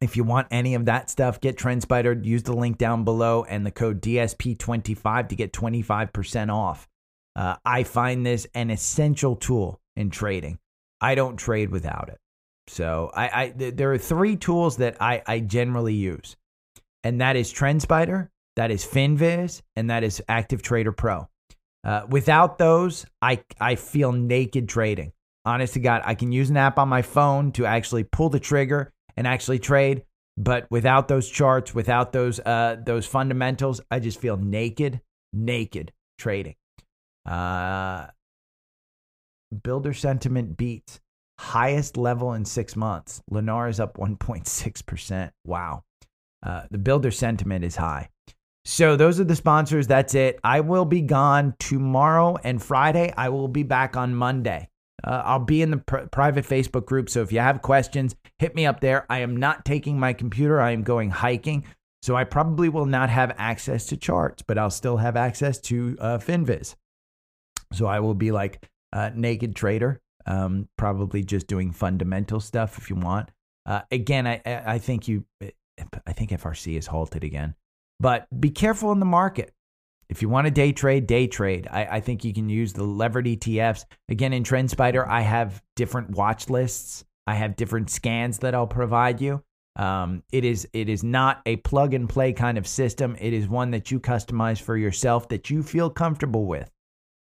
if 0.00 0.16
you 0.16 0.24
want 0.24 0.48
any 0.50 0.74
of 0.74 0.84
that 0.86 1.08
stuff, 1.10 1.40
get 1.40 1.56
TrendSpider. 1.56 2.24
Use 2.24 2.42
the 2.42 2.54
link 2.54 2.78
down 2.78 3.04
below 3.04 3.44
and 3.44 3.64
the 3.64 3.70
code 3.70 4.02
DSP25 4.02 5.28
to 5.28 5.36
get 5.36 5.52
25% 5.52 6.52
off. 6.52 6.86
Uh, 7.34 7.56
I 7.64 7.82
find 7.82 8.24
this 8.24 8.46
an 8.54 8.70
essential 8.70 9.36
tool 9.36 9.80
in 9.96 10.10
trading. 10.10 10.58
I 11.00 11.14
don't 11.14 11.36
trade 11.36 11.70
without 11.70 12.08
it. 12.08 12.18
So 12.68 13.10
I, 13.14 13.42
I 13.44 13.48
th- 13.50 13.76
there 13.76 13.92
are 13.92 13.98
three 13.98 14.36
tools 14.36 14.78
that 14.78 14.96
I, 15.00 15.22
I 15.26 15.40
generally 15.40 15.94
use, 15.94 16.36
and 17.04 17.20
that 17.20 17.36
is 17.36 17.52
TrendSpider, 17.52 18.28
that 18.56 18.70
is 18.70 18.84
FinViz, 18.84 19.62
and 19.76 19.90
that 19.90 20.02
is 20.02 20.22
Active 20.28 20.62
Trader 20.62 20.92
Pro. 20.92 21.28
Uh, 21.86 22.04
without 22.08 22.58
those, 22.58 23.06
I 23.22 23.44
I 23.60 23.76
feel 23.76 24.10
naked 24.10 24.68
trading. 24.68 25.12
Honest 25.44 25.74
to 25.74 25.80
God, 25.80 26.02
I 26.04 26.16
can 26.16 26.32
use 26.32 26.50
an 26.50 26.56
app 26.56 26.78
on 26.78 26.88
my 26.88 27.02
phone 27.02 27.52
to 27.52 27.64
actually 27.64 28.02
pull 28.02 28.28
the 28.28 28.40
trigger 28.40 28.92
and 29.16 29.24
actually 29.24 29.60
trade, 29.60 30.02
but 30.36 30.66
without 30.68 31.06
those 31.06 31.30
charts, 31.30 31.72
without 31.72 32.12
those 32.12 32.40
uh, 32.40 32.76
those 32.84 33.06
fundamentals, 33.06 33.80
I 33.88 34.00
just 34.00 34.20
feel 34.20 34.36
naked, 34.36 35.00
naked 35.32 35.92
trading. 36.18 36.56
Uh, 37.24 38.08
builder 39.62 39.94
sentiment 39.94 40.56
beats 40.56 40.98
highest 41.38 41.96
level 41.96 42.32
in 42.32 42.44
six 42.44 42.74
months. 42.74 43.22
Lennar 43.30 43.68
is 43.68 43.78
up 43.78 43.96
1.6%. 43.96 45.30
Wow. 45.44 45.84
Uh, 46.42 46.62
the 46.70 46.78
builder 46.78 47.10
sentiment 47.10 47.64
is 47.64 47.76
high. 47.76 48.08
So 48.68 48.96
those 48.96 49.20
are 49.20 49.24
the 49.24 49.36
sponsors. 49.36 49.86
That's 49.86 50.14
it. 50.14 50.40
I 50.42 50.60
will 50.60 50.84
be 50.84 51.00
gone 51.00 51.54
tomorrow 51.58 52.36
and 52.42 52.62
Friday. 52.62 53.12
I 53.16 53.28
will 53.28 53.48
be 53.48 53.62
back 53.62 53.96
on 53.96 54.14
Monday. 54.14 54.68
Uh, 55.04 55.22
I'll 55.24 55.38
be 55.38 55.62
in 55.62 55.70
the 55.70 55.76
pr- 55.76 56.06
private 56.10 56.44
Facebook 56.44 56.84
group. 56.84 57.08
So 57.08 57.22
if 57.22 57.30
you 57.30 57.38
have 57.38 57.62
questions, 57.62 58.16
hit 58.38 58.54
me 58.56 58.66
up 58.66 58.80
there. 58.80 59.06
I 59.08 59.20
am 59.20 59.36
not 59.36 59.64
taking 59.64 60.00
my 60.00 60.12
computer. 60.12 60.60
I 60.60 60.72
am 60.72 60.82
going 60.82 61.10
hiking. 61.10 61.64
So 62.02 62.16
I 62.16 62.24
probably 62.24 62.68
will 62.68 62.86
not 62.86 63.08
have 63.08 63.34
access 63.38 63.86
to 63.86 63.96
charts, 63.96 64.42
but 64.42 64.58
I'll 64.58 64.70
still 64.70 64.96
have 64.96 65.16
access 65.16 65.60
to 65.60 65.96
uh, 66.00 66.18
FinViz. 66.18 66.74
So 67.72 67.86
I 67.86 68.00
will 68.00 68.14
be 68.14 68.32
like 68.32 68.68
naked 69.14 69.54
trader 69.54 70.00
um, 70.26 70.68
probably 70.76 71.22
just 71.22 71.46
doing 71.46 71.72
fundamental 71.72 72.40
stuff 72.40 72.78
if 72.78 72.90
you 72.90 72.96
want. 72.96 73.30
Uh, 73.64 73.82
again, 73.90 74.26
I 74.26 74.40
I 74.44 74.78
think 74.78 75.08
you 75.08 75.24
I 76.06 76.12
think 76.12 76.30
FRC 76.30 76.76
is 76.76 76.86
halted 76.86 77.24
again, 77.24 77.54
but 78.00 78.26
be 78.38 78.50
careful 78.50 78.92
in 78.92 79.00
the 79.00 79.06
market. 79.06 79.52
If 80.08 80.22
you 80.22 80.28
want 80.28 80.46
to 80.46 80.52
day 80.52 80.72
trade, 80.72 81.06
day 81.06 81.26
trade. 81.26 81.66
I, 81.70 81.84
I 81.86 82.00
think 82.00 82.24
you 82.24 82.32
can 82.32 82.48
use 82.48 82.72
the 82.72 82.84
levered 82.84 83.26
ETFs. 83.26 83.84
Again, 84.08 84.32
in 84.32 84.44
TrendSpider, 84.44 85.06
I 85.06 85.22
have 85.22 85.62
different 85.74 86.10
watch 86.10 86.48
lists. 86.48 87.04
I 87.26 87.34
have 87.34 87.56
different 87.56 87.90
scans 87.90 88.38
that 88.38 88.54
I'll 88.54 88.68
provide 88.68 89.20
you. 89.20 89.42
Um, 89.74 90.22
it 90.32 90.44
is 90.44 90.66
it 90.72 90.88
is 90.88 91.04
not 91.04 91.42
a 91.44 91.56
plug 91.56 91.92
and 91.92 92.08
play 92.08 92.32
kind 92.32 92.56
of 92.56 92.66
system. 92.66 93.16
It 93.20 93.32
is 93.32 93.46
one 93.46 93.72
that 93.72 93.90
you 93.90 94.00
customize 94.00 94.60
for 94.60 94.76
yourself 94.76 95.28
that 95.28 95.50
you 95.50 95.62
feel 95.62 95.90
comfortable 95.90 96.46
with. 96.46 96.70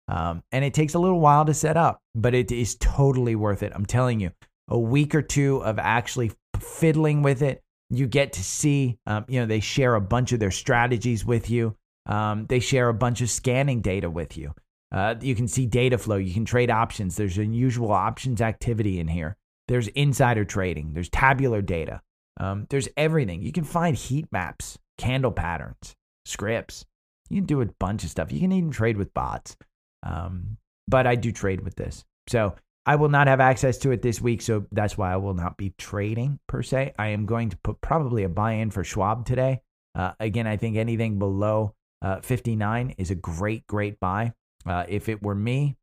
Um, 0.07 0.43
and 0.51 0.63
it 0.63 0.73
takes 0.73 0.93
a 0.93 0.99
little 0.99 1.19
while 1.19 1.45
to 1.45 1.53
set 1.53 1.77
up, 1.77 1.99
but 2.13 2.33
it 2.33 2.51
is 2.51 2.75
totally 2.75 3.35
worth 3.35 3.63
it. 3.63 3.73
I'm 3.75 3.85
telling 3.85 4.19
you, 4.19 4.31
a 4.67 4.77
week 4.79 5.15
or 5.15 5.21
two 5.21 5.57
of 5.57 5.79
actually 5.79 6.31
fiddling 6.59 7.23
with 7.23 7.41
it, 7.41 7.63
you 7.89 8.07
get 8.07 8.33
to 8.33 8.43
see, 8.43 8.97
um, 9.05 9.25
you 9.27 9.39
know, 9.39 9.45
they 9.45 9.59
share 9.59 9.95
a 9.95 10.01
bunch 10.01 10.31
of 10.31 10.39
their 10.39 10.51
strategies 10.51 11.25
with 11.25 11.49
you. 11.49 11.75
Um, 12.05 12.45
they 12.47 12.59
share 12.59 12.89
a 12.89 12.93
bunch 12.93 13.21
of 13.21 13.29
scanning 13.29 13.81
data 13.81 14.09
with 14.09 14.37
you. 14.37 14.53
Uh, 14.91 15.15
you 15.21 15.35
can 15.35 15.47
see 15.47 15.65
data 15.65 15.97
flow. 15.97 16.17
You 16.17 16.33
can 16.33 16.45
trade 16.45 16.69
options. 16.69 17.15
There's 17.15 17.37
unusual 17.37 17.91
options 17.91 18.41
activity 18.41 18.99
in 18.99 19.07
here. 19.07 19.35
There's 19.67 19.87
insider 19.89 20.45
trading. 20.45 20.93
There's 20.93 21.09
tabular 21.09 21.61
data. 21.61 22.01
Um, 22.39 22.67
there's 22.69 22.87
everything. 22.97 23.41
You 23.41 23.51
can 23.51 23.63
find 23.63 23.95
heat 23.95 24.27
maps, 24.31 24.77
candle 24.97 25.31
patterns, 25.31 25.95
scripts. 26.25 26.85
You 27.29 27.37
can 27.37 27.45
do 27.45 27.61
a 27.61 27.65
bunch 27.79 28.03
of 28.03 28.09
stuff. 28.09 28.31
You 28.31 28.39
can 28.39 28.51
even 28.51 28.71
trade 28.71 28.97
with 28.97 29.13
bots. 29.13 29.57
Um, 30.03 30.57
but 30.87 31.07
I 31.07 31.15
do 31.15 31.31
trade 31.31 31.61
with 31.61 31.75
this. 31.75 32.05
So 32.27 32.55
I 32.85 32.95
will 32.95 33.09
not 33.09 33.27
have 33.27 33.39
access 33.39 33.77
to 33.79 33.91
it 33.91 34.01
this 34.01 34.21
week. 34.21 34.41
So 34.41 34.65
that's 34.71 34.97
why 34.97 35.11
I 35.11 35.17
will 35.17 35.33
not 35.33 35.57
be 35.57 35.73
trading 35.77 36.39
per 36.47 36.61
se. 36.61 36.93
I 36.99 37.07
am 37.07 37.25
going 37.25 37.49
to 37.49 37.57
put 37.57 37.81
probably 37.81 38.23
a 38.23 38.29
buy 38.29 38.53
in 38.53 38.69
for 38.71 38.83
Schwab 38.83 39.25
today. 39.25 39.61
Uh, 39.95 40.11
again, 40.19 40.45
I 40.45 40.57
think 40.57 40.77
anything 40.77 41.17
below 41.17 41.73
uh, 42.01 42.21
59 42.21 42.95
is 42.97 43.11
a 43.11 43.15
great, 43.15 43.65
great 43.65 43.99
buy. 43.99 44.33
Uh, 44.65 44.85
if 44.87 45.09
it 45.09 45.23
were 45.23 45.35
me, 45.35 45.77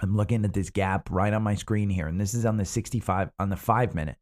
I'm 0.00 0.16
looking 0.16 0.44
at 0.44 0.52
this 0.52 0.70
gap 0.70 1.08
right 1.10 1.32
on 1.32 1.42
my 1.42 1.54
screen 1.54 1.88
here, 1.88 2.06
and 2.06 2.20
this 2.20 2.34
is 2.34 2.44
on 2.44 2.56
the 2.56 2.64
65 2.64 3.30
on 3.38 3.48
the 3.48 3.56
five 3.56 3.94
minute, 3.94 4.18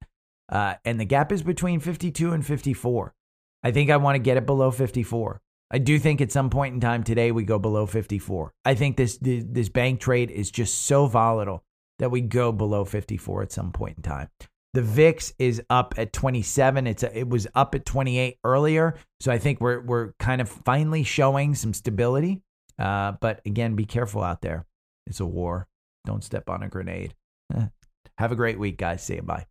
uh, 0.49 0.75
and 0.85 1.01
the 1.01 1.05
gap 1.05 1.33
is 1.33 1.43
between 1.43 1.81
52 1.81 2.33
and 2.33 2.45
54. 2.45 3.15
I 3.63 3.71
think 3.71 3.91
I 3.91 3.97
want 3.97 4.15
to 4.17 4.21
get 4.21 4.37
it 4.37 4.47
below 4.47 4.71
54. 4.71 5.41
I 5.71 5.79
do 5.79 5.99
think 5.99 6.21
at 6.21 6.31
some 6.31 6.51
point 6.51 6.75
in 6.75 6.81
time 6.81 7.03
today 7.03 7.33
we 7.33 7.45
go 7.45 7.59
below 7.59 7.87
54. 7.87 8.53
I 8.65 8.75
think 8.75 8.97
this 8.97 9.19
this 9.21 9.69
bank 9.69 10.01
trade 10.01 10.31
is 10.31 10.51
just 10.51 10.83
so 10.83 11.07
volatile 11.07 11.65
that 11.99 12.11
we 12.11 12.21
go 12.21 12.53
below 12.53 12.85
54 12.85 13.43
at 13.43 13.53
some 13.53 13.73
point 13.73 13.97
in 13.97 14.03
time. 14.03 14.29
The 14.75 14.83
VIX 14.83 15.33
is 15.39 15.63
up 15.71 15.95
at 15.97 16.13
27. 16.13 16.87
It's 16.89 17.05
a, 17.05 17.19
it 17.19 17.29
was 17.29 17.47
up 17.55 17.75
at 17.77 17.87
28 17.87 18.39
earlier, 18.43 18.97
so 19.21 19.31
I 19.31 19.39
think 19.39 19.61
we're 19.61 19.81
we're 19.81 20.13
kind 20.19 20.41
of 20.41 20.49
finally 20.49 21.05
showing 21.05 21.55
some 21.55 21.73
stability. 21.73 22.43
Uh, 22.77 23.13
but 23.21 23.41
again, 23.47 23.77
be 23.77 23.85
careful 23.85 24.23
out 24.23 24.43
there. 24.43 24.67
It's 25.07 25.21
a 25.21 25.27
war. 25.27 25.69
Don't 26.05 26.25
step 26.25 26.51
on 26.51 26.65
a 26.65 26.69
grenade. 26.69 27.15
Have 28.19 28.33
a 28.33 28.37
great 28.37 28.59
week, 28.59 28.77
guys. 28.79 29.03
See 29.03 29.15
you. 29.15 29.23
Bye. 29.23 29.47